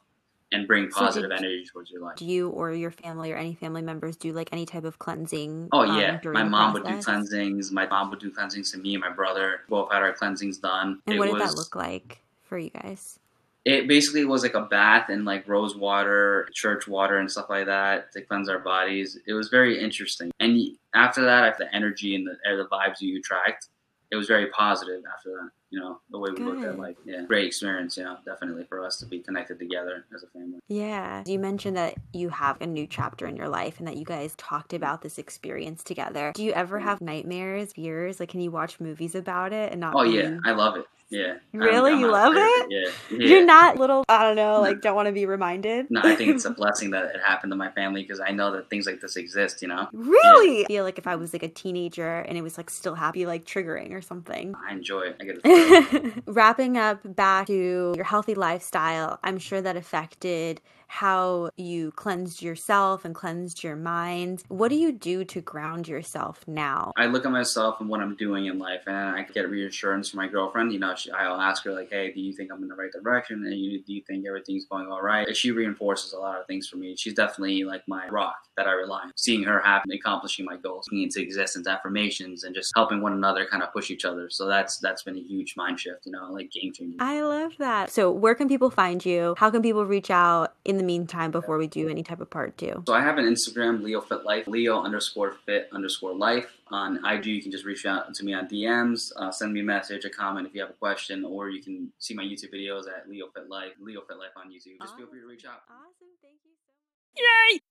[0.53, 2.16] And bring So positive did- energy towards your life.
[2.16, 5.68] Do you or your family or any family members do like any type of cleansing?
[5.72, 7.70] Oh um, yeah, my mom would do cleansings.
[7.70, 9.61] My mom would do cleansings to me and my brother.
[9.68, 11.01] Both had our cleansings done.
[11.07, 13.18] And it what did was, that look like for you guys?
[13.64, 17.66] It basically was like a bath in like rose water, church water, and stuff like
[17.66, 19.18] that to cleanse our bodies.
[19.26, 20.30] It was very interesting.
[20.40, 20.59] And
[20.94, 23.68] after that, after the energy and the, the vibes you attract,
[24.11, 25.50] it was very positive after that.
[25.70, 27.98] You know, the way we looked at like, yeah, great experience.
[27.98, 30.61] You know, definitely for us to be connected together as a family.
[30.68, 31.22] Yeah.
[31.26, 34.34] You mentioned that you have a new chapter in your life and that you guys
[34.36, 34.76] talked mm-hmm.
[34.76, 36.32] about this experience together.
[36.34, 36.88] Do you ever mm-hmm.
[36.88, 38.18] have nightmares, fears?
[38.18, 39.94] Like, can you watch movies about it and not?
[39.94, 40.86] Oh yeah, I love it.
[41.11, 41.26] Yeah.
[41.26, 41.92] I'm- Really?
[41.92, 42.66] I'm You love afraid it?
[42.70, 42.90] Yeah.
[43.18, 43.26] yeah.
[43.28, 45.90] You're not little, I don't know, like, don't want to be reminded?
[45.90, 48.52] No, I think it's a blessing that it happened to my family because I know
[48.52, 49.62] that things like this exist.
[49.62, 50.64] You know, Really?
[50.64, 53.24] I feel like if I was like a teenager and it was like still happy,
[53.26, 54.54] like triggering or something.
[54.68, 55.16] I enjoy it.
[55.20, 56.14] I get it.
[56.26, 63.05] Wrapping up back to your healthy lifestyle, I'm sure that affected how you cleansed yourself
[63.05, 64.43] and cleansed your mind.
[64.49, 66.93] What do you do to ground yourself now?
[66.97, 70.18] I look at myself and what I'm doing in life, and I get reassurance from
[70.18, 70.72] my girlfriend.
[70.72, 72.91] You know, she, I'll ask her like, "Hey, do you think I'm in the right
[72.91, 73.45] direction?
[73.45, 76.68] And you, do you think everything's going all right?" She reinforces a lot of things
[76.68, 76.97] for me.
[76.97, 79.12] She's definitely like my rock that I rely on.
[79.16, 83.47] Seeing her happy, accomplishing my goals, bringing into existence, affirmations, and just helping one another
[83.47, 84.30] kind of push each other.
[84.30, 86.07] So that's that's been a huge mind shift.
[86.07, 87.01] You know, like game changing.
[87.01, 87.91] I love that.
[87.91, 89.34] So, where can people find you?
[89.36, 92.57] How can people reach out in the meantime before we do any type of part
[92.57, 92.83] two?
[92.87, 96.47] So I have an Instagram, Leo Fit Life, Leo underscore Fit underscore Life.
[96.70, 99.64] On IG, you can just reach out to me on DMs, uh, send me a
[99.64, 102.83] message, a comment if you have a question, or you can see my YouTube videos
[102.89, 104.79] at Leo Fit Life, Leo Fit Life on YouTube.
[104.81, 105.62] Just feel free to reach out.
[105.70, 106.09] Awesome.
[106.22, 107.53] Thank you so much.
[107.55, 107.68] Yay!